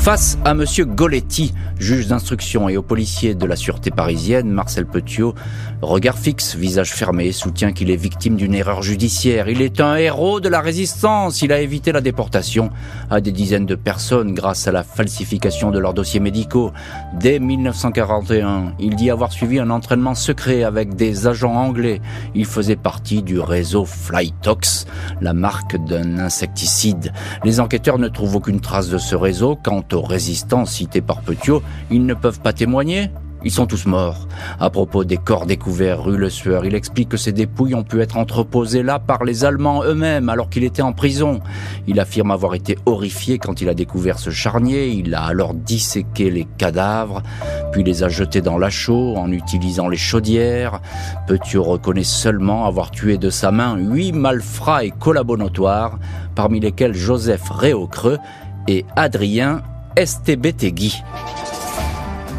Face 0.07 0.39
à 0.45 0.55
Monsieur 0.55 0.85
Goletti, 0.85 1.53
juge 1.81 2.07
d'instruction 2.07 2.69
et 2.69 2.77
au 2.77 2.83
policier 2.83 3.35
de 3.35 3.45
la 3.45 3.57
sûreté 3.57 3.91
parisienne, 3.91 4.49
Marcel 4.49 4.87
Petiot, 4.87 5.35
regard 5.83 6.17
fixe, 6.17 6.55
visage 6.55 6.93
fermé, 6.93 7.33
soutient 7.33 7.73
qu'il 7.73 7.91
est 7.91 7.97
victime 7.97 8.37
d'une 8.37 8.55
erreur 8.55 8.83
judiciaire. 8.83 9.49
Il 9.49 9.61
est 9.63 9.81
un 9.81 9.97
héros 9.97 10.39
de 10.39 10.49
la 10.49 10.61
résistance. 10.61 11.43
Il 11.43 11.51
a 11.51 11.61
évité 11.61 11.91
la 11.91 12.01
déportation 12.01 12.71
à 13.11 13.21
des 13.21 13.33
dizaines 13.33 13.67
de 13.67 13.75
personnes 13.75 14.33
grâce 14.33 14.69
à 14.69 14.71
la 14.71 14.85
falsification 14.85 15.73
de 15.73 15.81
leurs 15.81 15.93
dossiers 15.93 16.21
médicaux. 16.21 16.71
Dès 17.15 17.41
1941, 17.41 18.75
il 18.79 18.95
dit 18.95 19.11
avoir 19.11 19.33
suivi 19.33 19.59
un 19.59 19.71
entraînement 19.71 20.15
secret 20.15 20.63
avec 20.63 20.95
des 20.95 21.27
agents 21.27 21.57
anglais. 21.57 22.01
Il 22.37 22.47
faisait 22.47 22.77
partie 22.77 23.25
du 23.25 23.41
réseau 23.41 23.85
Flytox, 23.85 24.87
la 25.21 25.33
marque 25.33 25.85
d'un 25.85 26.21
insecticide. 26.21 27.13
Les 27.43 27.59
enquêteurs 27.59 27.99
ne 27.99 28.07
trouvent 28.07 28.37
aucune 28.37 28.61
trace 28.61 28.89
de 28.89 28.99
ce 28.99 29.17
réseau. 29.17 29.59
Quant 29.61 29.83
aux 29.97 30.03
résistants 30.03 30.65
cités 30.65 31.01
par 31.01 31.23
Petiot, 31.23 31.63
ils 31.91 32.07
ne 32.07 32.15
peuvent 32.15 32.41
pas 32.41 32.53
témoigner 32.53 33.11
ils 33.47 33.53
sont 33.53 33.67
tous 33.67 33.87
morts. 33.87 34.27
À 34.59 34.71
propos 34.71 35.05
des 35.05 35.19
corps 35.19 35.47
découverts 35.47 36.03
rue 36.03 36.17
Le 36.17 36.31
Sueur, 36.31 36.65
il 36.65 36.75
explique 36.75 37.11
que 37.11 37.17
ces 37.17 37.31
dépouilles 37.31 37.77
ont 37.77 37.85
pu 37.85 38.01
être 38.01 38.17
entreposées 38.17 38.83
là 38.83 38.99
par 38.99 39.23
les 39.23 39.45
Allemands 39.45 39.85
eux-mêmes 39.85 40.29
alors 40.29 40.51
qu'il 40.51 40.65
était 40.65 40.83
en 40.83 40.93
prison. 40.93 41.39
Il 41.87 42.01
affirme 42.01 42.33
avoir 42.33 42.57
été 42.57 42.77
horrifié 42.87 43.39
quand 43.39 43.61
il 43.61 43.69
a 43.69 43.75
découvert 43.75 44.19
ce 44.19 44.31
charnier. 44.31 44.89
Il 44.89 45.15
a 45.15 45.23
alors 45.23 45.55
disséqué 45.55 46.29
les 46.29 46.45
cadavres, 46.59 47.23
puis 47.71 47.85
les 47.85 48.03
a 48.03 48.09
jetés 48.09 48.41
dans 48.41 48.59
la 48.59 48.69
chaux 48.69 49.15
en 49.17 49.31
utilisant 49.31 49.87
les 49.87 49.97
chaudières. 49.97 50.81
Petiot 51.29 51.63
reconnaît 51.63 52.03
seulement 52.03 52.67
avoir 52.67 52.91
tué 52.91 53.17
de 53.17 53.31
sa 53.31 53.53
main 53.53 53.77
huit 53.77 54.11
malfrats 54.11 54.85
et 54.85 54.91
collabos 54.91 55.37
notoires, 55.37 56.01
parmi 56.35 56.59
lesquels 56.59 56.95
Joseph 56.95 57.49
Réaucreux 57.51 58.19
et 58.67 58.85
Adrien 58.97 59.63
Estebetegui. 59.97 61.03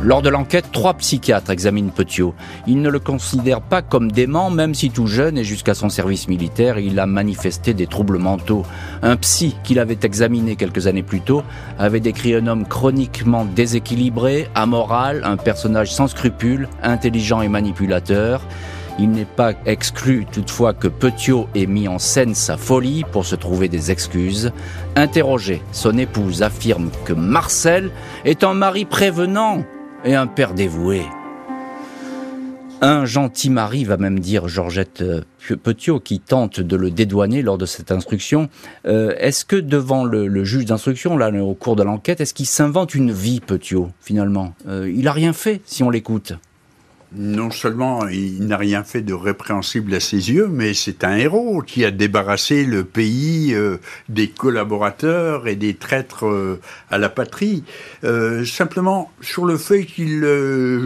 Lors 0.04 0.22
de 0.22 0.30
l'enquête, 0.30 0.72
trois 0.72 0.94
psychiatres 0.94 1.50
examinent 1.50 1.90
Petiot. 1.90 2.36
Ils 2.68 2.80
ne 2.84 2.90
le 2.90 3.00
considèrent 3.00 3.64
pas 3.64 3.82
comme 3.82 4.12
dément, 4.12 4.52
même 4.52 4.76
si 4.76 4.92
tout 4.92 5.08
jeune 5.08 5.40
et 5.40 5.44
jusqu'à 5.44 5.74
son 5.74 5.90
service 5.90 6.28
militaire, 6.28 6.78
il 6.78 7.00
a 7.00 7.08
manifesté 7.08 7.74
des 7.74 7.88
troubles 7.88 8.20
mentaux. 8.20 8.64
Un 9.02 9.18
psy 9.18 9.56
qu'il 9.64 9.80
avait 9.80 9.98
examiné 10.04 10.56
quelques 10.56 10.86
années 10.86 11.02
plus 11.02 11.22
tôt 11.22 11.42
avait 11.80 12.00
décrit 12.00 12.36
un 12.36 12.46
homme 12.46 12.68
chroniquement 12.68 13.44
déséquilibré, 13.44 14.48
amoral, 14.54 15.24
un 15.26 15.38
personnage 15.38 15.92
sans 15.92 16.08
scrupules, 16.08 16.70
intelligent 16.84 17.42
et 17.42 17.50
manipulateur. 17.50 18.44
Il 19.00 19.12
n'est 19.12 19.26
pas 19.26 19.54
exclu 19.66 20.26
toutefois 20.32 20.74
que 20.74 20.88
Petiot 20.88 21.48
ait 21.54 21.68
mis 21.68 21.88
en 21.88 22.00
scène 22.00 22.34
sa 22.34 22.58
folie 22.58 23.04
pour 23.12 23.26
se 23.26 23.36
trouver 23.36 23.70
des 23.70 23.92
excuses. 23.92 24.52
Interrogé, 24.96 25.62
son 25.72 25.98
épouse 25.98 26.42
affirme 26.42 26.90
que 27.06 27.14
Marcel 27.14 27.92
est 28.26 28.44
un 28.44 28.56
mari 28.56 28.86
prévenant 28.86 29.64
et 30.04 30.16
un 30.16 30.26
père 30.26 30.54
dévoué. 30.54 31.04
Un 32.82 33.06
gentil 33.06 33.50
mari, 33.50 33.86
va 33.86 33.98
même 33.98 34.20
dire 34.20 34.48
Georgette 34.48 35.02
euh, 35.02 35.22
Petiot, 35.64 36.00
qui 36.00 36.20
tente 36.20 36.60
de 36.60 36.76
le 36.76 36.92
dédouaner 36.92 37.42
lors 37.42 37.58
de 37.58 37.66
cette 37.66 37.92
instruction. 37.92 38.50
Euh, 38.86 39.16
est-ce 39.18 39.46
que 39.46 39.56
devant 39.56 40.06
le, 40.06 40.44
juge 40.44 40.66
d'instruction, 40.66 41.18
là, 41.18 41.32
au 41.42 41.56
cours 41.56 41.76
de 41.76 41.82
l'enquête, 41.82 42.22
est-ce 42.22 42.36
qu'il 42.36 42.46
s'invente 42.46 42.94
une 42.94 43.12
vie, 43.12 43.40
Petiot, 43.40 43.90
finalement? 44.00 44.54
Euh, 44.68 44.92
Il 44.96 45.08
a 45.08 45.12
rien 45.12 45.34
fait, 45.34 45.62
si 45.66 45.82
on 45.82 45.90
l'écoute 45.90 46.34
non 47.16 47.52
seulement 47.52 48.08
il 48.10 48.46
n'a 48.46 48.58
rien 48.58 48.84
fait 48.84 49.02
de 49.02 49.14
répréhensible 49.14 49.94
à 49.96 50.00
ses 50.02 50.30
yeux, 50.32 50.50
mais 50.52 50.74
c'est 50.74 51.06
un 51.06 51.16
héros 51.16 51.62
qui 51.62 51.86
a 51.86 51.92
débarrassé 51.92 52.66
le 52.66 52.84
pays 52.84 53.54
euh, 53.54 53.78
des 54.10 54.28
collaborateurs 54.28 55.48
et 55.48 55.56
des 55.56 55.76
traîtres 55.76 56.26
euh, 56.26 56.60
à 56.90 56.98
la 56.98 57.08
patrie. 57.08 57.64
Euh, 58.04 58.44
simplement, 58.44 59.10
sur 59.22 59.46
le 59.46 59.58
fait 59.58 59.86
qu'il 59.86 60.26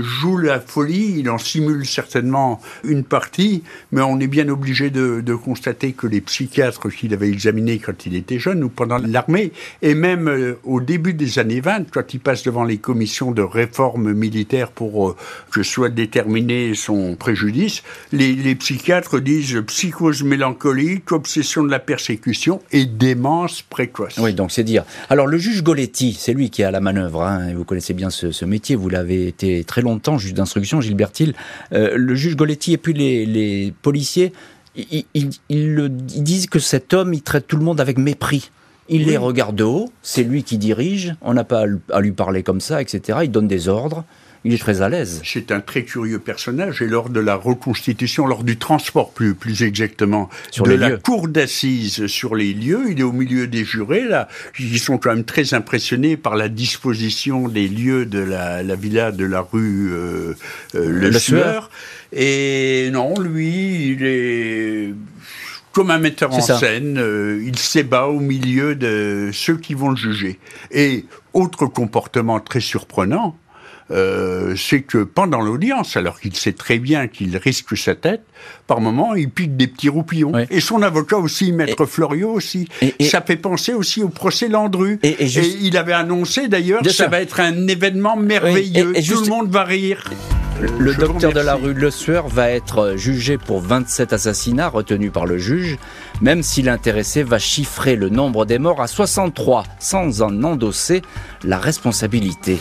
joue 0.02 0.38
la 0.38 0.60
folie, 0.60 1.16
il 1.18 1.30
en 1.30 1.40
simule 1.40 1.88
certainement 1.88 2.62
une 2.84 3.04
partie, 3.04 3.64
mais 3.92 4.02
on 4.02 4.20
est 4.20 4.28
bien 4.28 4.48
obligé 4.50 4.90
de, 4.90 5.22
constater 5.42 5.94
que 5.94 6.08
les 6.08 6.22
psychiatres 6.22 6.90
qu'il 6.90 7.14
avait 7.14 7.30
examinés 7.30 7.80
quand 7.80 8.06
il 8.06 8.16
était 8.16 8.38
jeune 8.38 8.64
ou 8.64 8.70
pendant 8.70 8.98
l'armée, 8.98 9.54
et 9.82 9.96
même 9.96 10.56
au 10.66 10.82
début 10.82 11.14
des 11.14 11.40
années 11.40 11.62
20, 11.62 11.90
quand 11.90 12.14
il 12.14 12.20
passe 12.20 12.44
devant 12.44 12.66
les 12.66 12.78
commissions 12.78 13.32
de 13.32 13.42
réforme 13.42 14.12
militaire 14.12 14.72
pour 14.72 15.16
que 15.52 15.64
soit 15.64 15.90
déterminé 15.90 16.11
déterminer 16.12 16.76
son 16.76 17.16
préjudice, 17.16 17.84
les, 18.12 18.54
psychiatres 18.56 19.22
disent 19.22 19.64
psychose 19.66 20.24
mélancolique, 20.24 21.14
obsession 21.14 21.64
de 21.64 21.72
la 21.72 21.80
persécution 21.80 22.60
et 22.74 22.86
démence 22.86 23.62
précoce. 23.62 24.18
Oui, 24.18 24.34
donc 24.34 24.52
c'est 24.52 24.66
dire. 24.66 24.84
Alors 25.10 25.26
le 25.26 25.38
juge 25.38 25.64
Goletti, 25.64 26.18
c'est 26.20 26.34
lui 26.34 26.50
qui 26.50 26.64
est 26.64 26.66
à 26.66 26.72
la 26.72 26.82
manœuvre, 26.82 27.24
hein, 27.24 27.54
vous 27.56 27.64
connaissez 27.64 27.94
bien 27.94 28.10
ce, 28.10 28.44
métier, 28.44 28.76
vous 28.76 28.90
l'avez 28.90 29.28
été 29.28 29.64
très 29.64 29.82
longtemps, 29.82 30.18
juge 30.18 30.34
d'instruction, 30.34 30.82
Gilbert 30.82 31.12
Hill. 31.18 31.34
Euh, 31.72 31.94
le 31.96 32.14
juge 32.16 32.36
Goletti 32.36 32.74
et 32.74 32.78
puis 32.78 32.92
les, 32.94 33.74
policiers, 33.82 34.34
ils, 34.76 35.30
disent 35.50 36.48
que 36.48 36.60
cet 36.60 36.94
homme, 36.94 37.14
il 37.14 37.22
traite 37.22 37.48
tout 37.48 37.58
le 37.58 37.64
monde 37.64 37.80
avec 37.80 37.98
mépris. 37.98 38.52
Il 38.90 39.06
les 39.06 39.16
regarde 39.16 39.56
de 39.56 39.64
haut, 39.64 39.90
c'est 40.02 40.24
lui 40.24 40.44
qui 40.44 40.58
dirige, 40.58 41.16
on 41.22 41.34
n'a 41.34 41.46
pas 41.46 41.64
à 41.94 42.02
lui 42.02 42.12
parler 42.12 42.44
comme 42.44 42.60
ça, 42.60 42.82
etc. 42.82 43.20
Il 43.24 43.32
donne 43.32 43.48
des 43.48 43.70
ordres 43.70 44.04
il 44.44 44.54
est 44.54 44.58
très 44.58 44.82
à 44.82 44.90
l'aise. 44.90 45.22
C'est 45.24 45.52
un 45.52 45.60
très 45.60 45.84
curieux 45.84 46.20
personnage 46.20 46.82
et 46.82 46.88
lors 46.88 47.10
de 47.10 47.20
la 47.20 47.36
reconstitution, 47.36 48.26
lors 48.26 48.44
du 48.44 48.58
transport 48.58 49.12
plus, 49.12 49.36
plus 49.36 49.64
exactement, 49.64 50.30
sur 50.50 50.66
de 50.66 50.74
la 50.74 50.98
cour 50.98 51.28
d'assises 51.28 52.08
sur 52.08 52.36
les 52.36 52.54
lieux, 52.54 52.86
il 52.90 53.00
est 53.00 53.04
au 53.04 53.12
milieu 53.12 53.48
des 53.48 53.64
jurés 53.64 54.06
là, 54.06 54.28
qui 54.56 54.80
sont 54.80 54.98
quand 54.98 55.14
même 55.14 55.26
très 55.26 55.54
impressionnés 55.54 56.18
par 56.18 56.36
la 56.36 56.50
disposition 56.50 57.48
des 57.48 57.68
lieux 57.68 58.06
de 58.06 58.20
la, 58.20 58.64
villa 58.76 59.12
de 59.12 59.26
la 59.26 59.42
rue 59.42 59.92
euh, 59.92 60.34
euh, 60.76 60.90
Le, 60.90 61.20
Sueur. 61.20 61.70
Et 62.12 62.90
non, 62.92 63.20
lui, 63.20 63.92
il 63.92 64.04
est 64.04 64.94
comme 65.72 65.92
un 65.92 66.00
metteur 66.00 66.34
en 66.34 66.42
scène, 66.42 66.98
euh, 66.98 67.42
il 67.46 67.58
s'ébat 67.58 68.08
au 68.08 68.20
milieu 68.20 68.76
de 68.76 69.30
ceux 69.32 69.56
qui 69.56 69.74
vont 69.74 69.90
le 69.90 69.96
juger. 69.96 70.40
Et 70.72 71.06
autre 71.34 71.66
comportement 71.66 72.40
très 72.40 72.60
surprenant, 72.60 73.38
euh, 73.92 74.56
c'est 74.56 74.82
que 74.82 75.00
pendant 75.00 75.42
l'audience, 75.42 75.98
alors 75.98 76.20
qu'il 76.20 76.36
sait 76.36 76.54
très 76.54 76.80
bien 76.80 77.08
qu'il 77.08 77.36
risque 77.38 77.76
sa 77.78 77.96
tête, 77.96 78.22
par 78.68 78.80
moment, 78.80 79.16
il 79.16 79.30
pique 79.30 79.58
des 79.58 79.68
petits 79.68 79.90
roupillons. 79.90 80.32
Et 80.50 80.62
son 80.62 80.82
avocat 80.82 81.18
aussi, 81.18 81.52
Maître 81.52 81.86
Florio 81.86 82.32
aussi. 82.32 82.68
ça 83.02 83.22
fait 83.22 83.36
penser 83.36 83.74
aussi 83.74 84.02
au 84.04 84.10
procès 84.10 84.48
Landru. 84.48 85.00
Et, 85.04 85.26
il 85.62 85.78
avait 85.78 85.94
annoncé 85.94 86.48
d'ailleurs 86.48 86.82
que 86.82 86.90
ça 86.90 87.08
va 87.08 87.22
être 87.22 87.40
un 87.40 87.68
événement 87.68 88.16
merveilleux. 88.16 88.94
Tout 88.94 89.22
le 89.24 89.30
monde 89.30 89.50
va 89.50 89.64
rire. 89.64 90.04
Le 90.80 90.94
docteur 90.94 91.34
de 91.34 91.40
la 91.40 91.56
rue 91.56 91.74
Le 91.74 91.90
Sueur 91.90 92.28
va 92.28 92.52
être 92.52 92.94
jugé 92.96 93.38
pour 93.40 93.62
27 93.62 94.14
assassinats 94.14 94.68
retenus 94.68 95.12
par 95.12 95.26
le 95.26 95.40
juge, 95.40 95.78
même 96.22 96.44
si 96.44 96.62
l'intéressé 96.62 97.24
va 97.24 97.40
chiffrer 97.40 97.96
le 97.96 98.10
nombre 98.10 98.46
des 98.46 98.60
morts 98.60 98.82
à 98.82 98.88
63 98.88 99.64
sans 99.80 100.22
en 100.22 100.44
endosser 100.44 101.02
la 101.44 101.58
responsabilité. 101.58 102.60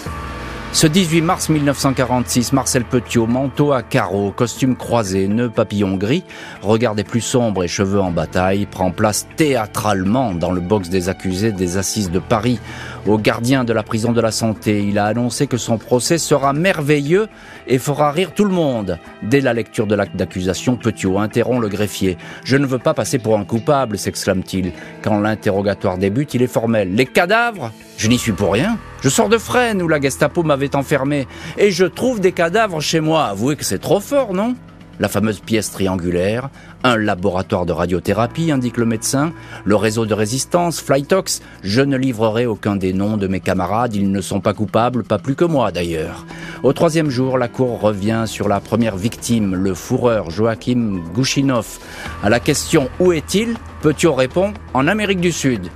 Ce 0.73 0.87
18 0.87 1.21
mars 1.23 1.49
1946, 1.49 2.53
Marcel 2.53 2.85
Petiot, 2.85 3.27
manteau 3.27 3.73
à 3.73 3.83
carreaux, 3.83 4.31
costume 4.31 4.77
croisé, 4.77 5.27
nœud 5.27 5.51
papillon 5.51 5.97
gris, 5.97 6.23
regard 6.63 6.95
des 6.95 7.03
plus 7.03 7.21
sombres 7.21 7.65
et 7.65 7.69
cheveux 7.69 8.01
en 8.01 8.13
bataille, 8.13 8.67
prend 8.67 8.93
place 8.93 9.27
théâtralement 9.37 10.33
dans 10.33 10.53
le 10.53 10.61
box 10.61 10.89
des 10.89 11.09
accusés 11.09 11.51
des 11.51 11.77
assises 11.77 12.13
de 12.13 12.21
Paris. 12.21 12.61
Au 13.07 13.19
gardien 13.19 13.65
de 13.65 13.73
la 13.73 13.83
prison 13.83 14.13
de 14.13 14.21
la 14.21 14.31
santé, 14.31 14.85
il 14.85 14.99
a 14.99 15.07
annoncé 15.07 15.49
que 15.49 15.57
son 15.57 15.77
procès 15.77 16.19
sera 16.19 16.53
merveilleux 16.53 17.27
et 17.67 17.79
fera 17.79 18.11
rire 18.11 18.33
tout 18.35 18.45
le 18.45 18.53
monde. 18.53 18.99
Dès 19.23 19.41
la 19.41 19.53
lecture 19.53 19.87
de 19.87 19.95
l'acte 19.95 20.17
d'accusation, 20.17 20.77
Petiot 20.77 21.19
interrompt 21.19 21.63
le 21.63 21.69
greffier. 21.69 22.19
Je 22.45 22.57
ne 22.57 22.67
veux 22.67 22.79
pas 22.79 22.95
passer 22.95 23.19
pour 23.19 23.39
un 23.39 23.45
coupable, 23.45 23.99
s'exclame-t-il. 23.99 24.73
Quand 25.03 25.19
l'interrogatoire 25.21 25.99
débute, 25.99 26.35
il 26.35 26.43
est 26.43 26.47
formel. 26.47 26.95
Les 26.95 27.07
cadavres? 27.07 27.73
Je 27.97 28.09
n'y 28.09 28.19
suis 28.19 28.33
pour 28.33 28.53
rien. 28.53 28.79
Je 29.03 29.09
sors 29.09 29.29
de 29.29 29.39
Fresnes 29.39 29.83
où 29.83 29.89
la 29.89 30.01
Gestapo 30.01 30.43
m'avait 30.43 30.75
enfermé 30.75 31.27
et 31.59 31.71
je 31.71 31.85
trouve 31.85 32.21
des 32.21 32.33
cadavres 32.33 32.81
chez 32.81 33.01
moi. 33.01 33.25
Avouez 33.25 33.57
que 33.57 33.65
c'est 33.65 33.79
trop 33.79 34.01
fort, 34.01 34.33
non? 34.33 34.55
La 34.99 35.09
fameuse 35.09 35.41
pièce 35.41 35.71
triangulaire, 35.71 36.51
un 36.85 36.97
laboratoire 36.97 37.67
de 37.67 37.73
radiothérapie, 37.73 38.51
indique 38.51 38.77
le 38.77 38.87
médecin, 38.87 39.33
le 39.65 39.77
réseau 39.77 40.07
de 40.07 40.15
résistance, 40.15 40.81
Flytox, 40.81 41.43
je 41.63 41.83
ne 41.83 41.97
livrerai 41.97 42.47
aucun 42.47 42.77
des 42.77 42.93
noms 42.93 43.17
de 43.17 43.27
mes 43.27 43.41
camarades, 43.41 43.95
ils 43.95 44.11
ne 44.11 44.21
sont 44.21 44.41
pas 44.41 44.55
coupables, 44.55 45.05
pas 45.05 45.19
plus 45.19 45.35
que 45.35 45.45
moi 45.45 45.73
d'ailleurs. 45.73 46.27
Au 46.63 46.73
troisième 46.73 47.11
jour, 47.11 47.39
la 47.39 47.49
cour 47.49 47.81
revient 47.81 48.25
sur 48.27 48.49
la 48.49 48.61
première 48.61 48.97
victime, 48.97 49.55
le 49.55 49.75
fourreur 49.75 50.31
Joachim 50.31 51.01
Gouchinov. 51.15 51.79
À 52.23 52.29
la 52.29 52.41
question 52.41 52.89
où 52.99 53.13
est-il? 53.13 53.57
Petiot 53.83 54.15
répond 54.15 54.53
en 54.75 54.87
Amérique 54.89 55.21
du 55.21 55.33
Sud. 55.33 55.69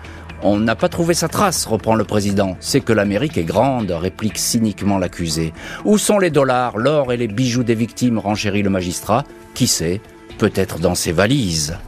On 0.46 0.59
n'a 0.59 0.76
pas 0.76 0.90
trouvé 0.90 1.14
sa 1.14 1.26
trace, 1.26 1.64
reprend 1.64 1.94
le 1.94 2.04
président. 2.04 2.59
C'est 2.61 2.83
que 2.83 2.92
l'Amérique 2.92 3.38
est 3.38 3.44
grande, 3.44 3.90
réplique 3.90 4.37
cyniquement 4.37 4.98
l'accusé. 4.98 5.54
Où 5.87 5.96
sont 5.96 6.18
les 6.18 6.28
dollars, 6.28 6.76
l'or 6.76 7.14
et 7.14 7.16
les 7.16 7.28
bijoux 7.28 7.64
des 7.64 7.74
victimes, 7.74 8.18
renchérit 8.18 8.62
le 8.62 8.68
magistrat. 8.68 9.24
Qui 9.54 9.66
sait 9.66 10.02
Peut-être 10.37 10.80
dans 10.80 10.94
ses 10.94 11.12
valises. 11.12 11.78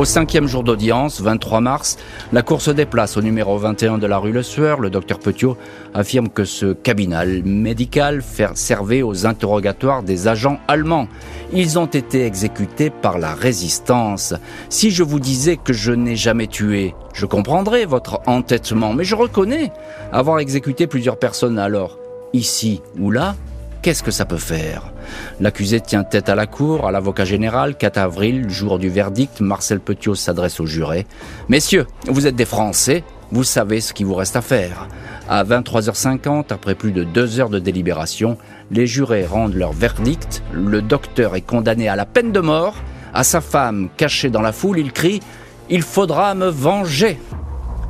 Au 0.00 0.06
cinquième 0.06 0.46
jour 0.46 0.62
d'audience, 0.62 1.20
23 1.20 1.60
mars, 1.60 1.98
la 2.32 2.40
Cour 2.40 2.62
se 2.62 2.70
déplace 2.70 3.18
au 3.18 3.20
numéro 3.20 3.58
21 3.58 3.98
de 3.98 4.06
la 4.06 4.16
rue 4.16 4.32
Le 4.32 4.42
Sueur. 4.42 4.80
Le 4.80 4.88
docteur 4.88 5.18
Petiot 5.18 5.58
affirme 5.92 6.30
que 6.30 6.44
ce 6.44 6.72
cabinet 6.72 7.42
médical 7.44 8.22
servait 8.54 9.02
aux 9.02 9.26
interrogatoires 9.26 10.02
des 10.02 10.26
agents 10.26 10.58
allemands. 10.68 11.06
Ils 11.52 11.78
ont 11.78 11.84
été 11.84 12.24
exécutés 12.24 12.88
par 12.88 13.18
la 13.18 13.34
résistance. 13.34 14.32
Si 14.70 14.90
je 14.90 15.02
vous 15.02 15.20
disais 15.20 15.58
que 15.58 15.74
je 15.74 15.92
n'ai 15.92 16.16
jamais 16.16 16.46
tué, 16.46 16.94
je 17.12 17.26
comprendrais 17.26 17.84
votre 17.84 18.20
entêtement, 18.24 18.94
mais 18.94 19.04
je 19.04 19.16
reconnais 19.16 19.70
avoir 20.12 20.38
exécuté 20.38 20.86
plusieurs 20.86 21.18
personnes 21.18 21.58
alors, 21.58 21.98
ici 22.32 22.80
ou 22.98 23.10
là, 23.10 23.36
Qu'est-ce 23.82 24.02
que 24.02 24.10
ça 24.10 24.26
peut 24.26 24.36
faire? 24.36 24.92
L'accusé 25.40 25.80
tient 25.80 26.04
tête 26.04 26.28
à 26.28 26.34
la 26.34 26.46
cour, 26.46 26.86
à 26.86 26.92
l'avocat 26.92 27.24
général. 27.24 27.76
4 27.76 27.96
avril, 27.96 28.50
jour 28.50 28.78
du 28.78 28.90
verdict, 28.90 29.40
Marcel 29.40 29.80
Petiot 29.80 30.14
s'adresse 30.14 30.60
aux 30.60 30.66
jurés. 30.66 31.06
Messieurs, 31.48 31.86
vous 32.06 32.26
êtes 32.26 32.36
des 32.36 32.44
Français, 32.44 33.04
vous 33.32 33.42
savez 33.42 33.80
ce 33.80 33.94
qu'il 33.94 34.04
vous 34.04 34.14
reste 34.14 34.36
à 34.36 34.42
faire. 34.42 34.86
À 35.30 35.44
23h50, 35.44 36.52
après 36.52 36.74
plus 36.74 36.92
de 36.92 37.04
deux 37.04 37.40
heures 37.40 37.48
de 37.48 37.58
délibération, 37.58 38.36
les 38.70 38.86
jurés 38.86 39.24
rendent 39.24 39.54
leur 39.54 39.72
verdict. 39.72 40.42
Le 40.52 40.82
docteur 40.82 41.34
est 41.34 41.40
condamné 41.40 41.88
à 41.88 41.96
la 41.96 42.04
peine 42.04 42.32
de 42.32 42.40
mort. 42.40 42.74
À 43.14 43.24
sa 43.24 43.40
femme, 43.40 43.88
cachée 43.96 44.28
dans 44.28 44.42
la 44.42 44.52
foule, 44.52 44.78
il 44.78 44.92
crie⁇ 44.92 45.18
Il 45.70 45.82
faudra 45.82 46.34
me 46.34 46.48
venger!⁇ 46.48 47.12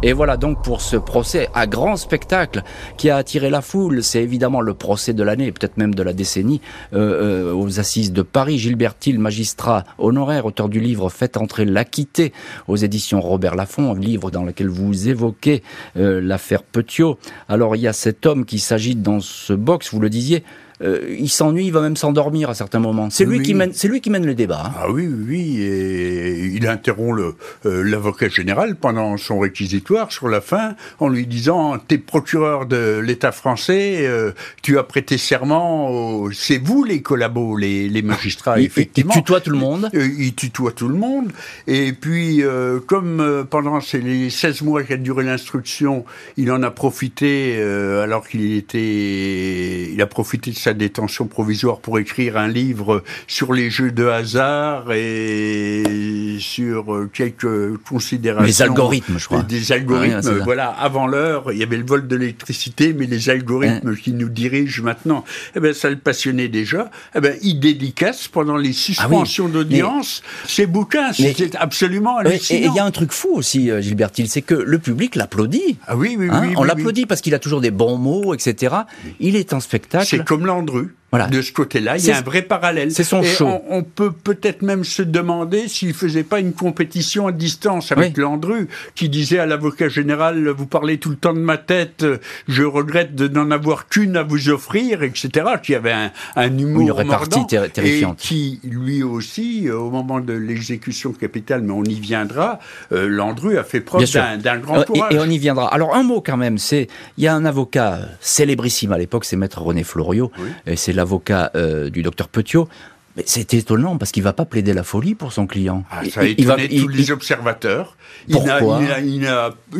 et 0.03 0.15
voilà 0.15 0.37
donc 0.37 0.63
pour 0.63 0.81
ce 0.81 0.97
procès 0.97 1.49
à 1.55 1.67
grand 1.67 1.97
spectacle 1.97 2.63
qui 2.97 3.11
a 3.11 3.17
attiré 3.17 3.51
la 3.51 3.61
foule. 3.61 4.03
C'est 4.03 4.23
évidemment 4.23 4.63
le 4.63 4.73
procès 4.73 5.13
de 5.13 5.23
l'année, 5.23 5.53
peut-être 5.53 5.77
même 5.77 5.95
de 5.95 6.03
la 6.03 6.13
décennie, 6.13 6.63
euh, 6.95 7.51
euh, 7.51 7.55
aux 7.55 7.81
assises 7.81 8.13
de 8.13 8.23
Paris. 8.23 8.59
Gilbert 8.59 8.97
Thiel, 8.97 9.19
magistrat 9.19 9.85
honoraire, 9.99 10.47
auteur 10.47 10.69
du 10.69 10.81
livre 10.81 11.11
Faites 11.11 11.37
entrer 11.37 11.67
l'acquitté 11.67 12.33
aux 12.67 12.77
éditions 12.77 13.21
Robert 13.21 13.57
Laffont, 13.57 13.93
livre 13.93 14.31
dans 14.31 14.45
lequel 14.45 14.69
vous 14.69 15.09
évoquez 15.09 15.63
euh, 15.97 16.21
l'affaire 16.21 16.63
Petiot. 16.63 17.19
Alors 17.49 17.77
il 17.77 17.83
y 17.83 17.89
a 17.89 17.93
cet 17.93 18.25
homme 18.25 18.47
qui 18.47 18.59
s'agite 18.59 19.03
dans 19.03 19.21
ce 19.21 19.53
box, 19.53 19.93
vous 19.93 20.01
le 20.01 20.09
disiez, 20.09 20.45
euh, 20.83 21.14
il 21.19 21.29
s'ennuie, 21.29 21.66
il 21.66 21.73
va 21.73 21.83
même 21.83 21.97
s'endormir 21.97 22.49
à 22.49 22.55
certains 22.55 22.79
moments. 22.79 23.11
C'est 23.11 23.27
lui 23.27 23.43
qui 23.43 23.55
mène, 23.55 23.73
c'est 23.75 23.88
lui 23.88 24.01
qui 24.01 24.09
mène 24.09 24.25
le 24.25 24.35
débat. 24.35 24.62
Hein. 24.66 24.73
Ah 24.79 24.90
oui, 24.90 25.07
oui, 25.07 25.61
et 25.61 26.47
il 26.47 26.66
interrompt 26.66 27.16
le 27.16 27.35
euh, 27.66 27.83
l'avocat 27.83 28.29
général 28.29 28.77
pendant 28.77 29.16
son 29.19 29.38
réquisitoire 29.38 30.11
sur 30.11 30.29
la 30.29 30.40
fin 30.40 30.77
en 30.99 31.09
lui 31.09 31.27
disant 31.27 31.77
"T'es 31.79 31.99
procureur 31.99 32.64
de 32.64 32.99
l'État 32.99 33.33
français, 33.33 34.07
euh, 34.07 34.33
tu 34.62 34.79
as 34.79 34.83
prêté 34.83 35.19
serment, 35.19 36.31
c'est 36.33 36.59
vous 36.59 36.85
les 36.85 37.03
collabos, 37.03 37.57
les, 37.57 37.88
les 37.88 38.03
magistrats 38.03 38.59
effectivement." 38.59 39.12
Il, 39.14 39.21
tutoie 39.21 39.40
tout 39.40 39.51
le 39.51 39.59
monde. 39.59 39.90
Il 39.93 40.35
tutoie 40.35 40.73
tout 40.73 40.88
le 40.88 40.95
monde. 40.95 41.31
Et 41.66 41.93
puis, 41.93 42.43
comme 42.87 43.47
pendant 43.51 43.81
ces 43.81 44.01
les 44.01 44.31
16 44.31 44.62
mois 44.62 44.83
qu'a 44.83 44.97
duré 44.97 45.25
l'instruction, 45.25 46.07
il 46.38 46.51
en 46.51 46.62
a 46.62 46.71
profité 46.71 47.61
alors 47.61 48.27
qu'il 48.27 48.55
était, 48.55 49.90
il 49.93 50.01
a 50.01 50.07
profité 50.07 50.51
de 50.51 50.57
sa 50.57 50.70
détention 50.75 51.27
provisoire 51.27 51.79
pour 51.79 51.99
écrire 51.99 52.37
un 52.37 52.49
livre 52.49 53.03
sur 53.27 53.53
les 53.53 53.71
jeux 53.71 53.91
de 53.91 54.07
hasard 54.07 54.93
et 54.93 56.37
sur 56.41 56.95
euh, 56.95 57.11
quelques 57.13 57.77
considérations. 57.79 58.47
Les 58.47 58.63
algorithmes, 58.63 59.19
je 59.19 59.27
crois. 59.27 59.43
Des 59.43 59.73
algorithmes, 59.73 60.41
voilà. 60.45 60.69
Avant 60.69 61.07
l'heure, 61.07 61.53
il 61.53 61.59
y 61.59 61.63
avait 61.63 61.77
le 61.77 61.87
vol 61.87 62.07
de 62.07 62.17
l'électricité, 62.17 62.93
mais 62.93 63.07
les 63.07 63.31
algorithmes 63.31 63.97
qui 63.97 64.13
nous 64.13 64.29
dirigent 64.29 64.83
maintenant, 64.83 65.25
eh 65.55 65.61
ben, 65.61 65.73
ça 65.75 65.91
le 65.91 65.97
passionnait 65.97 66.49
déjà. 66.49 66.91
Eh 67.15 67.21
ben, 67.21 67.37
il 67.43 67.61
dédicace 67.61 68.29
pendant 68.29 68.57
les 68.57 68.71
ah 68.71 68.73
suspensions 68.73 69.49
d'audience 69.49 70.23
ces 70.47 70.67
bouquins. 70.67 71.13
C'est 71.13 71.55
absolument 71.57 72.19
hallucinant. 72.19 72.61
Et 72.61 72.67
il 72.67 72.75
y 72.75 72.79
a 72.79 72.85
un 72.85 72.91
truc 72.91 73.13
fou 73.13 73.31
aussi, 73.35 73.71
euh, 73.71 73.81
Gilbert 73.81 74.11
c'est 74.27 74.43
que 74.43 74.55
le 74.55 74.79
public 74.79 75.15
l'applaudit. 75.15 75.79
Ah 75.87 75.97
oui, 75.97 76.17
oui, 76.19 76.29
hein, 76.31 76.43
oui. 76.43 76.55
On 76.57 76.65
l'applaudit 76.65 77.07
parce 77.07 77.21
qu'il 77.21 77.35
a 77.35 77.39
toujours 77.39 77.61
des 77.61 77.71
bons 77.71 77.97
mots, 77.97 78.35
etc. 78.35 78.75
Il 79.19 79.37
est 79.37 79.53
un 79.53 79.61
spectacle. 79.61 80.07
C'est 80.07 80.25
comme 80.25 80.47
Landru, 80.61 80.90
voilà. 81.11 81.27
De 81.27 81.42
ce 81.42 81.53
côté-là, 81.53 81.99
il 81.99 82.05
y 82.05 82.12
a 82.12 82.18
un 82.18 82.23
vrai 82.23 82.42
parallèle. 82.42 82.92
C'est 82.92 83.03
son 83.03 83.23
show. 83.23 83.49
On, 83.68 83.83
peut 83.83 84.12
peut-être 84.12 84.62
même 84.62 84.85
se 84.85 85.03
demander 85.03 85.66
s'il 85.66 85.92
faisait 85.92 86.23
pas 86.23 86.38
une 86.38 86.53
compétition 86.53 87.27
à 87.27 87.33
distance 87.33 87.90
avec 87.90 88.16
Landru, 88.16 88.68
qui 88.94 89.09
disait 89.09 89.40
à 89.40 89.46
l'avocat 89.46 89.88
général 89.88 90.49
"Vous 90.51 90.66
parlez 90.66 90.99
tout 90.99 91.11
le 91.11 91.16
temps 91.16 91.33
de 91.33 91.40
ma 91.40 91.59
tête, 91.59 92.05
je 92.46 92.62
regrette 92.62 93.16
de 93.16 93.27
n'en 93.27 93.51
avoir 93.51 93.88
qu'une 93.88 94.16
à 94.16 94.23
vous 94.23 94.51
offrir", 94.51 95.03
etc. 95.03 95.46
Qui 95.62 95.75
avait 95.75 95.92
un, 95.92 96.12
un 96.37 96.59
humour 96.59 96.83
une 96.83 96.92
répartie 96.92 97.44
terrifiante. 97.46 98.20
et 98.20 98.27
qui 98.27 98.61
lui 98.62 99.03
aussi, 99.03 99.68
euh, 99.68 99.79
au 99.79 99.90
moment 99.90 100.20
de 100.20 100.33
l'exécution 100.33 101.12
capitale, 101.12 101.62
mais 101.62 101.73
on 101.73 101.85
y 101.85 101.99
viendra, 101.99 102.61
euh, 102.92 103.09
Landru 103.09 103.59
a 103.59 103.64
fait 103.64 103.81
preuve 103.81 104.05
d'un 104.38 104.59
grand 104.59 104.85
courage. 104.85 105.12
Et, 105.12 105.18
on 105.18 105.25
y 105.25 105.38
viendra. 105.38 105.73
Alors 105.75 105.96
un 105.96 106.05
mot 106.05 106.23
quand 106.25 106.37
même, 106.37 106.59
c'est 106.59 106.87
il 107.18 107.25
y 107.25 107.27
a 107.27 107.35
un 107.35 107.44
avocat 107.44 107.99
célébrissime 108.20 108.92
à 108.92 108.99
l'époque, 108.99 109.25
c'est 109.25 109.37
maître 109.37 109.61
René 109.61 109.83
Florio, 109.83 110.31
et 110.66 110.77
c'est 110.77 111.00
l'avocat 111.01 111.51
euh, 111.55 111.89
du 111.89 112.03
docteur 112.03 112.29
Petiot, 112.29 112.69
mais 113.17 113.25
c'est 113.27 113.55
étonnant 113.55 113.97
parce 113.97 114.13
qu'il 114.13 114.23
va 114.23 114.33
pas 114.33 114.45
plaider 114.45 114.73
la 114.73 114.85
folie 114.85 115.15
pour 115.15 115.33
son 115.33 115.47
client. 115.47 115.85
Ah, 115.91 116.03
ça 116.09 116.21
a 116.21 116.25
étonné 116.25 116.69
tous 116.69 116.89
les 116.89 117.11
observateurs. 117.11 117.97
Pourquoi 118.31 118.81
il, 119.03 119.21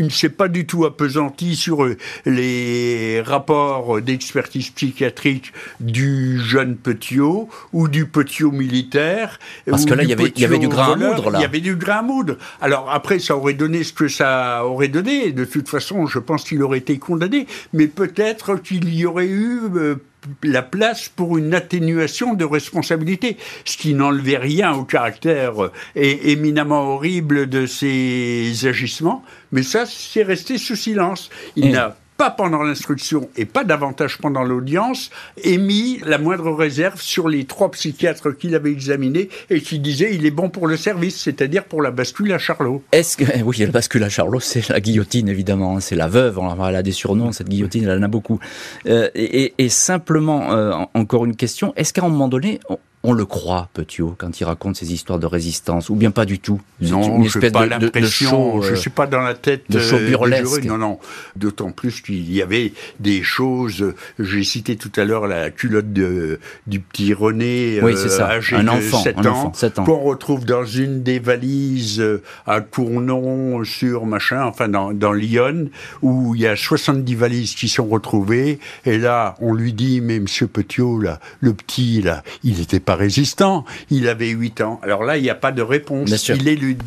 ne 0.05 0.09
s'est 0.09 0.31
pas 0.31 0.49
du 0.49 0.67
tout 0.67 0.85
appesanti 0.85 1.55
sur 1.55 1.85
euh, 1.85 1.97
les 2.27 3.21
rapports 3.21 4.01
d'expertise 4.01 4.71
psychiatrique 4.71 5.53
du 5.79 6.41
jeune 6.41 6.77
Petiot 6.77 7.49
ou 7.73 7.87
du 7.87 8.07
Petiot 8.07 8.51
militaire. 8.51 9.39
Parce 9.69 9.85
que 9.85 9.95
là, 9.95 10.03
il 10.03 10.09
y, 10.09 10.13
avait, 10.13 10.33
il 10.35 10.41
y 10.41 10.45
avait 10.45 10.59
du 10.59 10.69
grain 10.69 10.95
à 10.95 10.97
moudre. 10.97 11.31
Là. 11.31 11.39
Il 11.39 11.43
y 11.43 11.45
avait 11.45 11.61
du 11.61 11.77
grain 11.77 11.99
à 11.99 12.03
moudre. 12.03 12.37
Alors 12.61 12.91
après, 12.91 13.19
ça 13.19 13.37
aurait 13.37 13.55
donné 13.55 13.85
ce 13.85 13.93
que 13.93 14.09
ça 14.09 14.65
aurait 14.65 14.89
donné. 14.89 15.33
De 15.33 15.45
toute 15.45 15.69
façon, 15.69 16.07
je 16.07 16.19
pense 16.19 16.45
qu'il 16.45 16.63
aurait 16.63 16.79
été 16.79 16.99
condamné. 16.99 17.47
Mais 17.73 17.87
peut-être 17.87 18.57
qu'il 18.57 18.93
y 18.93 19.07
aurait 19.07 19.27
eu 19.29 19.61
euh, 19.77 19.97
la 20.43 20.63
place 20.63 21.09
pour 21.09 21.39
une 21.39 21.55
atténuation 21.55 22.35
de 22.35 22.45
responsabilité, 22.45 23.37
ce 23.65 23.77
qui 23.77 23.95
n'enlevait 23.95 24.39
rien 24.39 24.73
au 24.73 24.85
caractère 24.85 25.65
euh, 25.65 25.73
éminemment 25.95 26.95
horrible 26.95 27.49
de 27.49 27.67
ces 27.67 28.53
agissements, 28.65 29.25
mais 29.53 29.63
ça, 29.63 29.85
c'est 29.87 30.23
resté 30.23 30.59
sous 30.59 30.77
silence. 30.77 31.31
Il 31.57 31.71
n'a 31.73 31.97
pas 32.21 32.29
pendant 32.29 32.63
l'instruction 32.63 33.31
et 33.35 33.47
pas 33.47 33.65
davantage 33.65 34.19
pendant 34.19 34.43
l'audience, 34.43 35.09
émis 35.43 36.03
la 36.05 36.19
moindre 36.19 36.53
réserve 36.53 37.01
sur 37.01 37.31
les 37.31 37.47
trois 37.47 37.71
psychiatres 37.71 38.33
qu'il 38.33 38.55
avait 38.55 38.73
examinés 38.73 39.31
et 39.49 39.63
qui 39.63 39.79
disaient 39.79 40.15
il 40.15 40.27
est 40.27 40.31
bon 40.31 40.51
pour 40.51 40.67
le 40.67 40.77
service, 40.77 41.19
c'est-à-dire 41.19 41.65
pour 41.65 41.81
la 41.81 41.91
bascule 41.91 42.31
à 42.35 42.39
Charlot. 42.39 42.83
Est-ce 42.93 43.17
que 43.17 43.25
oui, 43.43 43.57
la 43.61 43.69
bascule 43.69 44.05
à 44.05 44.11
Charlot, 44.11 44.39
c'est 44.41 44.69
la 44.69 44.81
guillotine 44.81 45.31
évidemment, 45.31 45.79
hein, 45.79 45.81
c'est 45.81 45.97
la 45.97 46.09
veuve. 46.09 46.39
Elle 46.69 46.77
a 46.77 46.83
des 46.83 46.93
surnoms, 46.93 47.33
cette 47.33 47.49
guillotine, 47.49 47.85
elle 47.85 47.99
en 47.99 48.03
a 48.03 48.09
beaucoup. 48.09 48.39
Euh, 48.87 49.09
et, 49.15 49.71
simplement, 49.71 50.53
euh, 50.53 50.73
encore 50.93 51.25
une 51.25 51.37
question 51.37 51.73
est-ce 51.77 51.95
qu'à 51.95 52.05
un 52.05 52.11
moment 52.11 52.29
donné, 52.29 52.61
on 52.69 52.79
le 53.03 53.25
croit, 53.25 53.69
Petiot, 53.73 54.15
quand 54.19 54.41
il 54.41 54.45
raconte 54.45 54.77
ses 54.77 54.93
histoires 54.93 55.19
de 55.19 55.27
résistance, 55.27 55.89
ou 55.89 55.95
bien 55.95 56.11
pas 56.11 56.27
du 56.27 56.39
tout 56.39 56.61
Non, 56.83 57.23
je 57.25 57.39
n'ai 57.39 57.51
pas 57.51 57.65
l'impression, 57.65 58.61
je 58.61 58.75
suis 58.75 58.91
pas 58.91 59.07
dans 59.07 59.21
la 59.21 59.35
tête 59.35 59.65
de 59.71 59.79
show 59.79 59.99
burlesque. 59.99 60.65
non, 60.65 60.77
non. 60.77 60.99
D'autant 61.35 61.71
plus 61.71 62.03
qu'il 62.03 62.31
y 62.31 62.43
avait 62.43 62.75
des 62.99 63.23
choses. 63.23 63.95
J'ai 64.19 64.45
cité 64.45 64.77
tout 64.77 64.93
à 64.97 65.05
l'heure 65.05 65.27
la 65.27 65.51
culotte 65.51 65.93
de, 65.93 66.41
du 66.67 66.81
petit 66.81 67.15
René, 67.15 67.81
oui, 67.83 67.97
ça. 67.97 68.29
âgé 68.29 68.57
un 68.57 68.69
enfant, 68.69 68.99
de 68.99 69.05
7 69.05 69.27
ans, 69.27 69.53
7 69.55 69.79
ans. 69.79 69.85
qu'on 69.85 70.01
retrouve 70.01 70.45
dans 70.45 70.65
une 70.65 71.03
des 71.03 71.19
valises 71.19 72.01
euh, 72.01 72.23
à 72.47 72.61
Cournon 72.61 73.65
sur 73.65 74.05
machin, 74.05 74.45
enfin 74.45 74.69
dans, 74.69 74.93
dans 74.93 75.13
Lyon, 75.13 75.71
où 76.03 76.35
il 76.35 76.43
y 76.43 76.47
a 76.47 76.55
70 76.55 77.15
valises 77.15 77.55
qui 77.55 77.69
sont 77.69 77.87
retrouvées. 77.87 78.59
Et 78.85 78.99
là, 78.99 79.37
on 79.41 79.55
lui 79.55 79.73
dit, 79.73 80.01
mais 80.01 80.21
Monsieur 80.21 80.47
Petiot, 80.47 81.01
là, 81.01 81.19
le 81.41 81.55
petit, 81.55 82.03
là, 82.03 82.23
il 82.45 82.61
était 82.61 82.81
pas 82.81 82.90
résistant. 82.97 83.65
Il 83.91 84.09
avait 84.09 84.29
8 84.29 84.61
ans. 84.61 84.81
Alors 84.83 85.05
là, 85.05 85.17
il 85.17 85.23
n'y 85.23 85.31
a 85.31 85.35
pas 85.35 85.53
de 85.53 85.63
réponse. 85.63 86.29
Il 86.29 86.49
élude. 86.49 86.83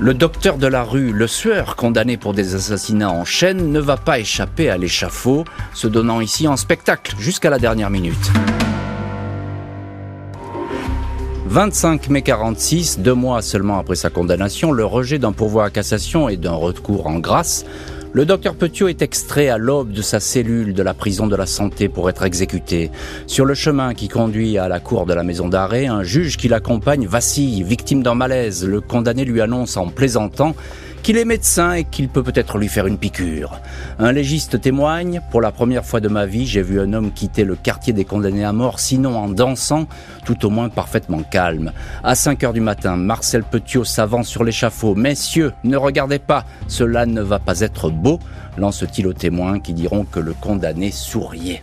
Le 0.00 0.14
docteur 0.14 0.56
de 0.58 0.66
la 0.66 0.82
rue, 0.82 1.12
le 1.12 1.26
sueur, 1.26 1.76
condamné 1.76 2.16
pour 2.16 2.34
des 2.34 2.54
assassinats 2.54 3.10
en 3.10 3.24
chaîne, 3.24 3.70
ne 3.70 3.78
va 3.78 3.96
pas 3.96 4.18
échapper 4.18 4.68
à 4.70 4.78
l'échafaud, 4.78 5.44
se 5.74 5.86
donnant 5.86 6.20
ici 6.20 6.48
en 6.48 6.56
spectacle 6.56 7.14
jusqu'à 7.18 7.50
la 7.50 7.58
dernière 7.58 7.90
minute. 7.90 8.32
25 11.46 12.08
mai 12.08 12.22
46, 12.22 13.00
deux 13.00 13.12
mois 13.12 13.42
seulement 13.42 13.78
après 13.78 13.94
sa 13.94 14.08
condamnation, 14.08 14.72
le 14.72 14.86
rejet 14.86 15.18
d'un 15.18 15.32
pourvoi 15.32 15.66
à 15.66 15.70
cassation 15.70 16.30
et 16.30 16.38
d'un 16.38 16.54
recours 16.54 17.06
en 17.06 17.18
grâce, 17.18 17.66
le 18.14 18.26
docteur 18.26 18.54
Petiot 18.54 18.88
est 18.88 19.00
extrait 19.00 19.48
à 19.48 19.56
l'aube 19.56 19.92
de 19.92 20.02
sa 20.02 20.20
cellule 20.20 20.74
de 20.74 20.82
la 20.82 20.92
prison 20.92 21.26
de 21.26 21.34
la 21.34 21.46
santé 21.46 21.88
pour 21.88 22.10
être 22.10 22.24
exécuté. 22.24 22.90
Sur 23.26 23.46
le 23.46 23.54
chemin 23.54 23.94
qui 23.94 24.08
conduit 24.08 24.58
à 24.58 24.68
la 24.68 24.80
cour 24.80 25.06
de 25.06 25.14
la 25.14 25.22
maison 25.22 25.48
d'arrêt, 25.48 25.86
un 25.86 26.02
juge 26.02 26.36
qui 26.36 26.48
l'accompagne 26.48 27.06
vacille, 27.06 27.62
victime 27.62 28.02
d'un 28.02 28.14
malaise. 28.14 28.66
Le 28.66 28.82
condamné 28.82 29.24
lui 29.24 29.40
annonce 29.40 29.78
en 29.78 29.88
plaisantant 29.88 30.54
qu'il 31.02 31.18
est 31.18 31.24
médecin 31.24 31.72
et 31.72 31.84
qu'il 31.84 32.08
peut 32.08 32.22
peut-être 32.22 32.58
lui 32.58 32.68
faire 32.68 32.86
une 32.86 32.96
piqûre. 32.96 33.60
Un 33.98 34.12
légiste 34.12 34.60
témoigne, 34.60 35.20
pour 35.30 35.40
la 35.40 35.50
première 35.50 35.84
fois 35.84 36.00
de 36.00 36.08
ma 36.08 36.26
vie, 36.26 36.46
j'ai 36.46 36.62
vu 36.62 36.80
un 36.80 36.92
homme 36.92 37.12
quitter 37.12 37.44
le 37.44 37.56
quartier 37.56 37.92
des 37.92 38.04
condamnés 38.04 38.44
à 38.44 38.52
mort, 38.52 38.78
sinon 38.78 39.16
en 39.16 39.28
dansant, 39.28 39.86
tout 40.24 40.46
au 40.46 40.50
moins 40.50 40.68
parfaitement 40.68 41.22
calme. 41.22 41.72
À 42.04 42.14
5 42.14 42.44
heures 42.44 42.52
du 42.52 42.60
matin, 42.60 42.96
Marcel 42.96 43.42
Petiot 43.42 43.84
s'avance 43.84 44.28
sur 44.28 44.44
l'échafaud. 44.44 44.94
Messieurs, 44.94 45.52
ne 45.64 45.76
regardez 45.76 46.20
pas, 46.20 46.44
cela 46.68 47.04
ne 47.04 47.20
va 47.20 47.40
pas 47.40 47.60
être 47.60 47.90
beau, 47.90 48.20
lance-t-il 48.56 49.06
aux 49.08 49.12
témoins 49.12 49.58
qui 49.58 49.72
diront 49.72 50.04
que 50.04 50.20
le 50.20 50.34
condamné 50.34 50.92
souriait. 50.92 51.62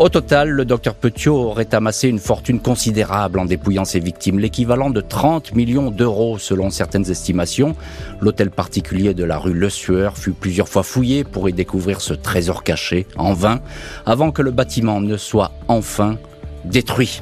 Au 0.00 0.08
total, 0.08 0.48
le 0.48 0.64
docteur 0.64 0.94
Petiot 0.94 1.36
aurait 1.36 1.74
amassé 1.74 2.08
une 2.08 2.20
fortune 2.20 2.58
considérable 2.58 3.38
en 3.38 3.44
dépouillant 3.44 3.84
ses 3.84 4.00
victimes, 4.00 4.38
l'équivalent 4.38 4.88
de 4.88 5.02
30 5.02 5.54
millions 5.54 5.90
d'euros 5.90 6.38
selon 6.38 6.70
certaines 6.70 7.10
estimations. 7.10 7.76
L'hôtel 8.18 8.50
particulier 8.50 9.12
de 9.12 9.24
la 9.24 9.36
rue 9.36 9.52
Le 9.52 9.68
Sueur 9.68 10.16
fut 10.16 10.32
plusieurs 10.32 10.70
fois 10.70 10.84
fouillé 10.84 11.22
pour 11.22 11.50
y 11.50 11.52
découvrir 11.52 12.00
ce 12.00 12.14
trésor 12.14 12.64
caché, 12.64 13.06
en 13.18 13.34
vain, 13.34 13.60
avant 14.06 14.30
que 14.30 14.40
le 14.40 14.52
bâtiment 14.52 15.02
ne 15.02 15.18
soit 15.18 15.52
enfin 15.68 16.16
détruit. 16.64 17.20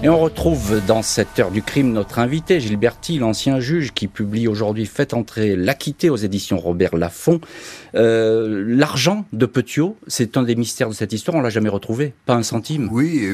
Et 0.00 0.08
on 0.08 0.20
retrouve 0.20 0.80
dans 0.86 1.02
cette 1.02 1.40
heure 1.40 1.50
du 1.50 1.60
crime 1.60 1.92
notre 1.92 2.20
invité, 2.20 2.60
Gilberti, 2.60 3.18
l'ancien 3.18 3.58
juge 3.58 3.92
qui 3.92 4.06
publie 4.06 4.46
aujourd'hui 4.46 4.86
Fait 4.86 5.12
entrer 5.12 5.56
l'acquitté 5.56 6.08
aux 6.08 6.14
éditions 6.14 6.56
Robert 6.58 6.94
Laffont. 6.94 7.40
Euh, 7.94 8.64
L'argent 8.66 9.24
de 9.32 9.46
Petiot, 9.46 9.96
c'est 10.06 10.36
un 10.36 10.42
des 10.42 10.56
mystères 10.56 10.88
de 10.88 10.94
cette 10.94 11.12
histoire, 11.12 11.36
on 11.36 11.40
l'a 11.40 11.50
jamais 11.50 11.68
retrouvé, 11.68 12.12
pas 12.26 12.34
un 12.34 12.42
centime. 12.42 12.88
Oui, 12.90 13.28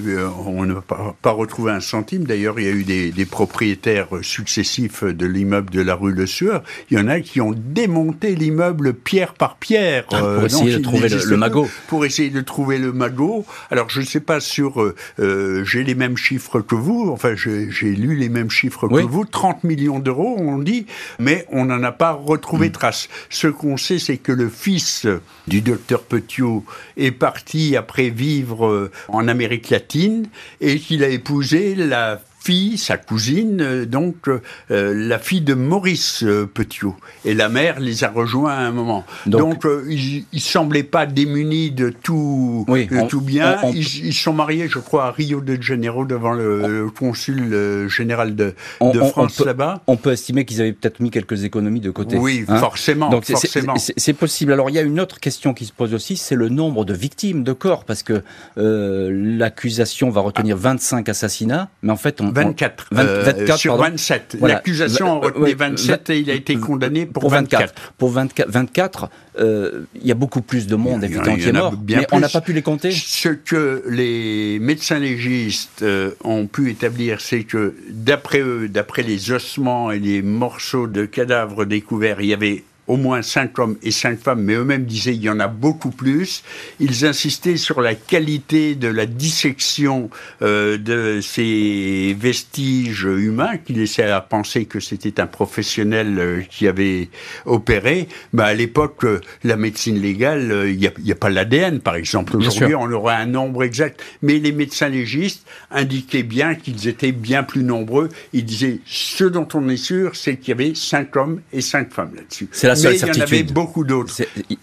on 0.46 0.64
n'a 0.64 0.80
pas, 0.80 1.16
pas, 1.20 1.32
retrouvé 1.32 1.72
un 1.72 1.80
centime. 1.80 2.24
D'ailleurs, 2.24 2.58
il 2.58 2.66
y 2.66 2.68
a 2.68 2.72
eu 2.72 2.84
des, 2.84 3.10
des 3.10 3.26
propriétaires 3.26 4.08
successifs 4.22 5.04
de 5.04 5.26
l'immeuble 5.26 5.70
de 5.70 5.80
la 5.80 5.94
rue 5.94 6.12
Le 6.12 6.26
Sueur. 6.26 6.62
Il 6.90 6.98
y 6.98 7.00
en 7.00 7.08
a 7.08 7.20
qui 7.20 7.40
ont 7.40 7.54
démonté 7.54 8.34
l'immeuble 8.34 8.94
pierre 8.94 9.34
par 9.34 9.56
pierre. 9.56 10.04
Ah, 10.12 10.20
pour 10.20 10.44
essayer 10.44 10.76
de 10.76 10.82
trouver 10.82 11.08
le, 11.08 11.24
le, 11.24 11.36
magot. 11.36 11.68
Pour 11.88 12.04
essayer 12.04 12.30
de 12.30 12.40
trouver 12.40 12.78
le 12.78 12.92
magot. 12.92 13.44
Alors, 13.70 13.88
je 13.88 14.00
ne 14.00 14.06
sais 14.06 14.20
pas 14.20 14.40
sur... 14.40 14.82
Euh, 15.18 15.64
j'ai 15.64 15.84
les 15.84 15.94
mêmes 15.94 16.16
chiffres 16.16 16.60
que 16.60 16.74
vous, 16.74 17.10
enfin 17.10 17.34
j'ai 17.34 17.94
lu 17.94 18.16
les 18.16 18.28
mêmes 18.28 18.50
chiffres 18.50 18.88
que 18.88 19.02
vous, 19.02 19.24
30 19.24 19.64
millions 19.64 19.98
d'euros 19.98 20.36
on 20.38 20.58
dit, 20.58 20.86
mais 21.18 21.46
on 21.50 21.66
n'en 21.66 21.82
a 21.82 21.92
pas 21.92 22.12
retrouvé 22.12 22.68
mm. 22.68 22.72
trace. 22.72 23.08
Ce 23.30 23.46
qu'on 23.46 23.76
sait, 23.76 23.98
c'est 23.98 24.16
que 24.16 24.32
le 24.32 24.43
fils 24.48 25.06
du 25.46 25.60
docteur 25.60 26.02
Petiot 26.02 26.64
est 26.96 27.10
parti 27.10 27.76
après 27.76 28.10
vivre 28.10 28.66
euh, 28.66 28.90
en 29.08 29.28
Amérique 29.28 29.70
latine 29.70 30.28
et 30.60 30.78
qu'il 30.78 31.04
a 31.04 31.08
épousé 31.08 31.74
la 31.74 32.20
fille, 32.44 32.76
sa 32.76 32.98
cousine, 32.98 33.62
euh, 33.62 33.86
donc 33.86 34.28
euh, 34.28 34.40
la 34.68 35.18
fille 35.18 35.40
de 35.40 35.54
Maurice 35.54 36.22
euh, 36.22 36.46
Petiot. 36.46 36.94
Et 37.24 37.32
la 37.32 37.48
mère 37.48 37.80
les 37.80 38.04
a 38.04 38.10
rejoints 38.10 38.52
à 38.52 38.60
un 38.60 38.70
moment. 38.70 39.04
Donc, 39.24 39.66
ils, 39.88 40.26
ne 40.30 40.38
semblaient 40.38 40.82
pas 40.82 41.06
démunis 41.06 41.70
de 41.70 41.88
tout, 41.88 42.66
tout 43.08 43.20
bien. 43.22 43.60
Ils, 43.72 44.12
sont 44.12 44.34
mariés, 44.34 44.68
je 44.68 44.78
crois, 44.78 45.06
à 45.06 45.10
Rio 45.10 45.40
de 45.40 45.60
Janeiro 45.60 46.04
devant 46.04 46.32
le, 46.32 46.90
consul 46.90 47.88
général 47.88 48.36
de, 48.36 48.54
de 48.82 49.00
France 49.00 49.40
là-bas. 49.40 49.82
On 49.86 49.96
peut 49.96 50.12
estimer 50.12 50.44
qu'ils 50.44 50.60
avaient 50.60 50.72
peut-être 50.72 51.00
mis 51.00 51.10
quelques 51.10 51.44
économies 51.44 51.80
de 51.80 51.90
côté. 51.90 52.18
Oui, 52.18 52.44
hein 52.48 52.58
forcément. 52.58 53.08
Donc 53.08 53.24
c'est 53.24 54.12
possible. 54.12 54.52
Alors 54.52 54.68
il 54.68 54.76
y 54.76 54.78
a 54.78 54.82
une 54.82 55.00
autre 55.00 55.18
question 55.18 55.54
qui 55.54 55.64
se 55.64 55.72
pose 55.72 55.94
aussi, 55.94 56.16
c'est 56.16 56.34
le 56.34 56.50
nombre 56.50 56.84
de 56.84 56.92
victimes 56.92 57.42
de 57.42 57.52
corps, 57.52 57.84
parce 57.84 58.02
que 58.02 58.22
l'accusation 58.56 60.10
va 60.10 60.20
retenir 60.20 60.56
25 60.58 61.08
assassinats, 61.08 61.70
mais 61.82 61.92
en 61.92 61.96
fait 61.96 62.20
on, 62.20 62.33
24, 62.34 62.86
24 62.92 63.58
sur 63.58 63.76
27. 63.76 64.38
L'accusation 64.40 65.08
en 65.08 65.20
retenait 65.20 65.54
27 65.54 66.10
et 66.10 66.18
il 66.20 66.30
a 66.30 66.34
été 66.34 66.56
condamné 66.56 67.06
pour, 67.06 67.28
24. 67.30 67.74
Pour 67.98 68.10
24, 68.10 68.48
24 68.48 69.10
euh, 69.36 69.84
il 70.00 70.06
y 70.06 70.12
a 70.12 70.14
beaucoup 70.14 70.42
plus 70.42 70.66
de 70.66 70.76
monde 70.76 71.02
évidemment 71.02 71.36
qui 71.36 71.48
est 71.48 71.52
mort, 71.52 71.74
mais 71.88 72.06
on 72.12 72.20
n'a 72.20 72.28
pas 72.28 72.40
pu 72.40 72.52
les 72.52 72.62
compter. 72.62 72.92
Ce 72.92 73.30
que 73.30 73.82
les 73.88 74.58
médecins 74.60 74.98
légistes 74.98 75.82
euh, 75.82 76.12
ont 76.22 76.46
pu 76.46 76.70
établir, 76.70 77.20
c'est 77.20 77.42
que 77.42 77.74
d'après 77.90 78.40
eux, 78.40 78.68
d'après 78.68 79.02
les 79.02 79.32
ossements 79.32 79.90
et 79.90 79.98
les 79.98 80.22
morceaux 80.22 80.86
de 80.86 81.04
cadavres 81.04 81.64
découverts, 81.64 82.20
il 82.20 82.26
y 82.26 82.34
avait 82.34 82.64
au 82.86 82.96
moins 82.96 83.22
cinq 83.22 83.58
hommes 83.58 83.76
et 83.82 83.90
cinq 83.90 84.18
femmes, 84.18 84.42
mais 84.42 84.54
eux-mêmes 84.54 84.84
disaient 84.84 85.14
il 85.14 85.22
y 85.22 85.30
en 85.30 85.40
a 85.40 85.48
beaucoup 85.48 85.90
plus. 85.90 86.42
Ils 86.80 87.06
insistaient 87.06 87.56
sur 87.56 87.80
la 87.80 87.94
qualité 87.94 88.74
de 88.74 88.88
la 88.88 89.06
dissection 89.06 90.10
euh, 90.42 90.76
de 90.76 91.20
ces 91.22 92.16
vestiges 92.18 93.04
humains 93.04 93.56
qui 93.58 93.72
laissaient 93.72 94.10
à 94.10 94.20
penser 94.20 94.66
que 94.66 94.80
c'était 94.80 95.20
un 95.20 95.26
professionnel 95.26 96.18
euh, 96.18 96.42
qui 96.48 96.68
avait 96.68 97.08
opéré. 97.46 98.08
Bah, 98.32 98.46
à 98.46 98.54
l'époque, 98.54 99.04
euh, 99.04 99.20
la 99.42 99.56
médecine 99.56 100.00
légale, 100.00 100.50
euh, 100.52 100.70
il 100.70 100.78
n'y 100.78 100.86
a, 100.86 100.90
a, 100.90 101.14
pas 101.14 101.30
l'ADN, 101.30 101.80
par 101.80 101.96
exemple. 101.96 102.36
Aujourd'hui, 102.36 102.74
on 102.74 102.90
aurait 102.90 103.14
un 103.14 103.26
nombre 103.26 103.64
exact. 103.64 104.02
Mais 104.22 104.38
les 104.38 104.52
médecins 104.52 104.88
légistes 104.88 105.46
indiquaient 105.70 106.22
bien 106.22 106.54
qu'ils 106.54 106.88
étaient 106.88 107.12
bien 107.12 107.42
plus 107.42 107.62
nombreux. 107.62 108.08
Ils 108.32 108.44
disaient 108.44 108.80
ce 108.84 109.24
dont 109.24 109.48
on 109.54 109.68
est 109.68 109.76
sûr, 109.76 110.16
c'est 110.16 110.36
qu'il 110.36 110.48
y 110.48 110.52
avait 110.52 110.74
cinq 110.74 111.16
hommes 111.16 111.40
et 111.52 111.60
cinq 111.60 111.92
femmes 111.92 112.12
là-dessus 112.14 112.48
seule 112.76 112.98
certitude. 112.98 113.28
Il 113.28 113.34
y 113.34 113.40
en 113.40 113.42
avait 113.42 113.52
beaucoup 113.52 113.84
d'autres. 113.84 114.14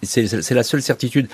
C'est 0.04 0.52
la 0.52 0.64
seule 0.64 0.82
certitude. 0.82 1.28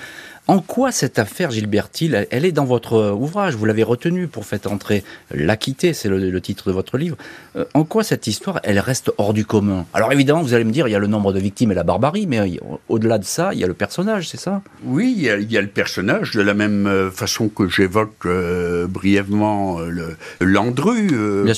En 0.50 0.60
quoi 0.60 0.92
cette 0.92 1.18
affaire 1.18 1.50
Gilberti, 1.50 2.10
elle 2.30 2.46
est 2.46 2.52
dans 2.52 2.64
votre 2.64 3.12
ouvrage? 3.12 3.54
Vous 3.54 3.66
l'avez 3.66 3.82
retenue 3.82 4.28
pour 4.28 4.46
faire 4.46 4.60
entrer 4.70 5.04
l'acquitté, 5.30 5.92
c'est 5.92 6.08
le, 6.08 6.40
titre 6.40 6.68
de 6.68 6.72
votre 6.72 6.96
livre. 6.96 7.18
Euh, 7.54 7.66
en 7.74 7.84
quoi 7.84 8.02
cette 8.02 8.26
histoire, 8.26 8.58
elle 8.62 8.78
reste 8.78 9.12
hors 9.18 9.34
du 9.34 9.44
commun? 9.44 9.84
Alors 9.92 10.10
évidemment, 10.10 10.40
vous 10.40 10.54
allez 10.54 10.64
me 10.64 10.70
dire, 10.70 10.88
il 10.88 10.92
y 10.92 10.94
a 10.94 10.98
le 10.98 11.06
nombre 11.06 11.34
de 11.34 11.38
victimes 11.38 11.72
et 11.72 11.74
la 11.74 11.82
barbarie, 11.82 12.26
mais 12.26 12.58
au-delà 12.88 13.18
de 13.18 13.24
ça, 13.24 13.50
il 13.52 13.58
y 13.58 13.64
a 13.64 13.66
le 13.66 13.74
personnage, 13.74 14.30
c'est 14.30 14.40
ça? 14.40 14.62
Oui, 14.84 15.12
il 15.18 15.22
y, 15.52 15.58
a, 15.58 15.60
le 15.60 15.68
personnage, 15.68 16.30
de 16.30 16.40
la 16.40 16.54
même 16.54 16.86
euh, 16.86 17.10
façon 17.10 17.50
que 17.50 17.68
j'évoque 17.68 18.24
euh, 18.24 18.86
brièvement 18.86 19.80
le 19.80 20.16
Landru 20.40 21.08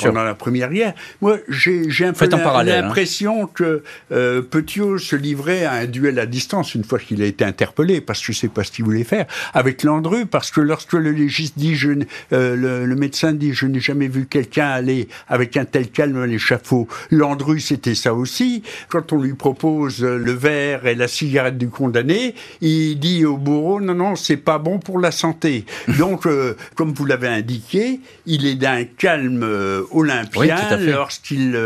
pendant 0.03 0.25
la 0.25 0.35
première 0.35 0.71
guerre. 0.71 0.95
Moi, 1.21 1.39
j'ai 1.49 1.87
un 2.05 2.13
peu 2.13 2.29
hein. 2.33 2.65
l'impression 2.65 3.47
que 3.47 3.85
Petiot 4.09 4.99
se 4.99 5.15
livrait 5.15 5.65
à 5.65 5.75
un 5.75 5.87
duel 5.87 6.19
à 6.19 6.27
distance 6.27 6.75
une 6.75 6.83
fois 6.83 6.99
qu'il 6.99 7.23
a 7.23 7.27
été 7.27 7.45
interpellé, 7.45 8.01
parce 8.01 8.19
que 8.19 8.33
je 8.33 8.39
sais 8.41 8.49
pas 8.49 8.65
ce 8.65 8.80
voulait 8.83 9.05
faire 9.05 9.27
avec 9.55 9.83
Landru, 9.83 10.27
parce 10.27 10.51
que 10.51 10.61
lorsque 10.61 10.93
le 10.93 11.11
légiste 11.13 11.59
dit, 11.59 11.75
je, 11.75 11.91
euh, 12.33 12.87
le, 12.87 12.97
médecin 12.97 13.33
dit, 13.33 13.53
je 13.53 13.67
n'ai 13.67 13.81
jamais 13.81 14.09
vu 14.09 14.27
quelqu'un 14.27 14.69
aller 14.69 15.09
avec 15.29 15.57
un 15.57 15.65
tel 15.65 15.91
calme 15.91 16.21
à 16.23 16.27
l'échafaud. 16.27 16.89
Landru, 17.11 17.61
c'était 17.61 17.95
ça 17.95 18.15
aussi. 18.15 18.63
Quand 18.89 19.13
on 19.13 19.23
lui 19.23 19.35
propose 19.35 20.03
le 20.03 20.33
verre 20.33 20.87
et 20.87 20.95
la 20.95 21.09
cigarette 21.09 21.59
du 21.59 21.69
condamné, 21.69 22.35
il 22.61 22.99
dit 22.99 23.25
au 23.25 23.37
bourreau, 23.37 23.81
non, 23.81 23.95
non, 23.95 24.17
c'est 24.17 24.37
pas 24.37 24.59
bon 24.59 24.79
pour 24.79 24.99
la 24.99 25.11
santé. 25.11 25.65
Donc, 25.99 26.27
euh, 26.27 26.55
comme 26.75 26.93
vous 26.93 27.07
l'avez 27.07 27.29
indiqué, 27.29 28.01
il 28.27 28.47
est 28.47 28.57
d'un 28.57 28.85
calme 28.85 29.43
euh, 29.43 29.83
olympien 29.91 30.77
lorsqu'il 30.79 31.59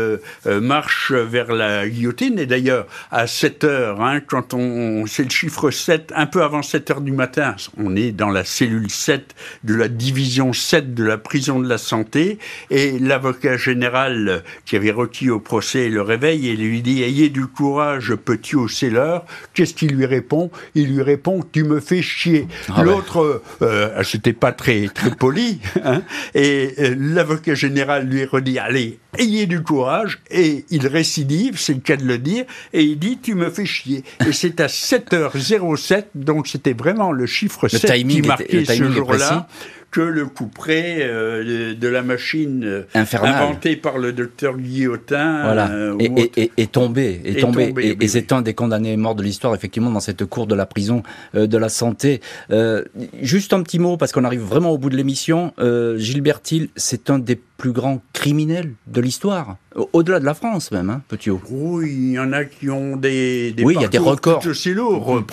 marche 0.45 1.11
vers 1.11 1.53
la 1.53 1.87
guillotine. 1.87 2.39
Et 2.39 2.45
d'ailleurs, 2.45 2.87
à 3.11 3.27
7 3.27 3.63
heures, 3.63 4.01
hein, 4.01 4.21
quand 4.25 4.53
on, 4.53 5.05
c'est 5.05 5.23
le 5.23 5.29
chiffre 5.29 5.71
7, 5.71 6.11
un 6.15 6.25
peu 6.25 6.43
avant 6.43 6.61
7 6.61 6.91
heures 6.91 7.01
du 7.05 7.11
matin, 7.11 7.55
on 7.77 7.95
est 7.95 8.11
dans 8.11 8.29
la 8.29 8.43
cellule 8.43 8.89
7 8.89 9.35
de 9.63 9.75
la 9.75 9.87
division 9.87 10.51
7 10.51 10.93
de 10.93 11.03
la 11.03 11.17
prison 11.17 11.59
de 11.59 11.69
la 11.69 11.77
santé, 11.77 12.39
et 12.69 12.99
l'avocat 12.99 13.55
général 13.57 14.43
qui 14.65 14.75
avait 14.75 14.91
requis 14.91 15.29
au 15.29 15.39
procès 15.39 15.89
le 15.89 16.01
réveille 16.01 16.49
et 16.49 16.55
lui 16.55 16.81
dit 16.81 17.03
Ayez 17.03 17.29
du 17.29 17.45
courage, 17.45 18.15
petit 18.15 18.55
au 18.55 18.67
l'heure. 18.89 19.25
Qu'est-ce 19.53 19.73
qu'il 19.73 19.95
lui 19.95 20.05
répond? 20.05 20.49
Il 20.73 20.93
lui 20.93 21.01
répond 21.01 21.41
Tu 21.51 21.63
me 21.63 21.79
fais 21.79 22.01
chier. 22.01 22.47
Ah 22.73 22.83
L'autre, 22.83 23.41
euh, 23.61 24.03
c'était 24.03 24.33
pas 24.33 24.51
très, 24.51 24.87
très 24.87 25.11
poli, 25.15 25.59
hein, 25.83 26.01
et 26.33 26.73
euh, 26.79 26.95
l'avocat 26.97 27.53
général 27.53 28.07
lui 28.07 28.25
redit 28.25 28.57
Allez, 28.57 28.97
ayez 29.17 29.45
du 29.45 29.61
courage, 29.61 30.19
et 30.31 30.65
il 30.71 30.87
récidive, 30.87 31.59
c'est 31.59 31.73
le 31.75 31.79
cas 31.79 31.97
de 31.97 32.05
le 32.05 32.17
dire, 32.17 32.45
et 32.73 32.83
il 32.83 32.97
dit 32.97 33.19
Tu 33.21 33.35
me 33.35 33.49
fais 33.49 33.65
chier. 33.65 34.03
Et 34.27 34.31
c'est 34.33 34.59
à 34.59 34.67
7h07, 34.67 36.05
donc 36.15 36.47
c'était 36.47 36.73
vraiment 36.73 36.84
le 37.11 37.25
chiffre 37.25 37.67
7 37.67 38.07
qui 38.07 38.21
marquait 38.21 38.65
ce 38.65 38.91
jour-là 38.91 39.47
que 39.95 40.01
le 40.01 40.25
couperet 40.25 40.97
euh, 41.03 41.73
de, 41.73 41.87
la 41.87 42.01
machine 42.01 42.65
euh, 42.65 42.83
inventée 42.93 43.77
par 43.77 43.97
le 43.97 44.11
docteur 44.11 44.57
Guillotin. 44.57 45.43
Voilà. 45.43 45.71
Euh, 45.71 45.97
et, 46.35 46.67
tombé. 46.67 47.21
Et, 47.23 47.37
tombé. 47.37 47.73
et, 48.01 48.07
c'est 48.09 48.33
un 48.33 48.41
des 48.41 48.53
condamnés 48.53 48.97
morts 48.97 49.15
de 49.15 49.23
l'histoire, 49.23 49.55
effectivement, 49.55 49.89
dans 49.89 50.01
cette 50.01 50.25
cour 50.25 50.47
de 50.47 50.55
la 50.55 50.65
prison 50.65 51.01
de 51.33 51.57
la 51.57 51.69
santé. 51.69 52.19
juste 53.21 53.53
un 53.53 53.63
petit 53.63 53.79
mot, 53.79 53.95
parce 53.95 54.11
qu'on 54.11 54.25
arrive 54.25 54.41
vraiment 54.41 54.71
au 54.71 54.77
bout 54.77 54.89
de 54.89 54.97
l'émission. 54.97 55.53
Gilbert 55.95 56.41
Hill, 56.51 56.67
c'est 56.75 57.09
un 57.09 57.17
des 57.17 57.39
plus 57.57 57.71
grands 57.71 58.01
criminels 58.11 58.73
de 58.87 59.01
l'histoire, 59.01 59.57
au-delà 59.93 60.19
de 60.19 60.25
la 60.25 60.33
France 60.33 60.71
même, 60.71 60.89
hein, 60.89 61.01
Petiot. 61.07 61.41
Oui, 61.49 61.89
il 61.89 62.11
y 62.11 62.19
en 62.19 62.33
a 62.33 62.43
qui 62.43 62.69
ont 62.69 62.97
des, 62.97 63.53
des 63.53 63.63
oui, 63.63 63.75
il 63.77 63.81
y 63.81 63.85
a 63.85 63.87
des 63.87 63.97
records 63.97 64.39
tout 64.39 64.49
aussi 64.49 64.73
lourds. 64.73 65.23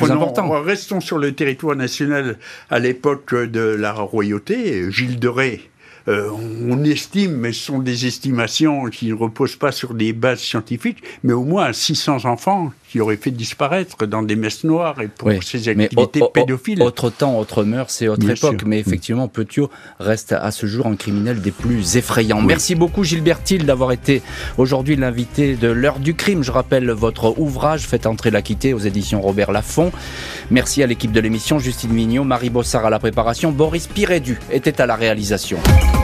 Restons 0.65 1.01
sur 1.01 1.19
le 1.19 1.33
territoire 1.33 1.75
national 1.75 2.39
à 2.71 2.79
l'époque 2.79 3.35
de 3.35 3.61
la 3.61 3.93
royauté. 3.93 4.52
Gilles 4.91 5.17
de 5.17 5.29
Ré, 5.29 5.71
euh, 6.09 6.31
on 6.69 6.83
estime, 6.85 7.37
mais 7.37 7.53
ce 7.53 7.65
sont 7.65 7.79
des 7.79 8.07
estimations 8.07 8.87
qui 8.87 9.09
ne 9.09 9.15
reposent 9.15 9.57
pas 9.57 9.73
sur 9.73 9.95
des 9.95 10.13
bases 10.13 10.41
scientifiques, 10.41 11.03
mais 11.23 11.33
au 11.33 11.45
moins 11.45 11.73
600 11.73 12.25
enfants 12.25 12.73
qui 12.93 13.01
auraient 13.01 13.17
fait 13.17 13.31
disparaître 13.31 14.05
dans 14.05 14.23
des 14.23 14.37
messes 14.37 14.65
noires 14.65 15.01
et 15.01 15.09
pour 15.09 15.31
ces 15.43 15.67
activités 15.71 16.21
pédophiles. 16.35 16.83
Autre 16.83 17.09
temps, 17.09 17.39
autre 17.39 17.65
mœurs, 17.65 17.89
c'est 17.89 18.07
autre 18.07 18.29
époque, 18.29 18.65
mais 18.67 18.79
effectivement, 18.81 19.29
Petiot 19.29 19.71
reste 19.99 20.33
à 20.33 20.51
ce 20.51 20.67
jour 20.67 20.87
un 20.87 20.97
criminel 20.97 21.41
des 21.41 21.53
plus 21.53 21.97
effrayants. 21.97 22.43
Merci 22.43 22.75
beaucoup 22.75 23.03
Gilbert 23.03 23.43
Thiel 23.43 23.65
d'avoir 23.65 23.93
été 23.93 24.21
aujourd'hui 24.59 24.97
l'invité 24.97 25.57
de 25.57 25.69
l'heure 25.69 26.01
du 26.01 26.15
crime. 26.15 26.43
Je 26.43 26.53
rappelle 26.53 26.91
votre 26.91 27.39
ouvrage, 27.39 27.87
Faites 27.87 28.07
entrer 28.07 28.31
l'acquitté 28.31 28.75
aux 28.75 28.79
éditions 28.79 29.23
Robert 29.23 29.53
Laffont. 29.53 29.91
Merci 30.51 30.83
à 30.83 30.87
l'équipe 30.87 31.13
de 31.13 31.21
l'émission, 31.21 31.59
Justine 31.59 31.93
Mignot, 31.93 32.25
Marie 32.25 32.51
Bossard 32.51 32.85
à 32.85 32.91
la 32.91 32.99
préparation, 32.99 33.53
Boris 33.53 33.87
Pirédu 33.87 34.39
était 34.51 34.83
à 34.83 34.87
la 34.87 34.97
réalisation. 34.97 35.59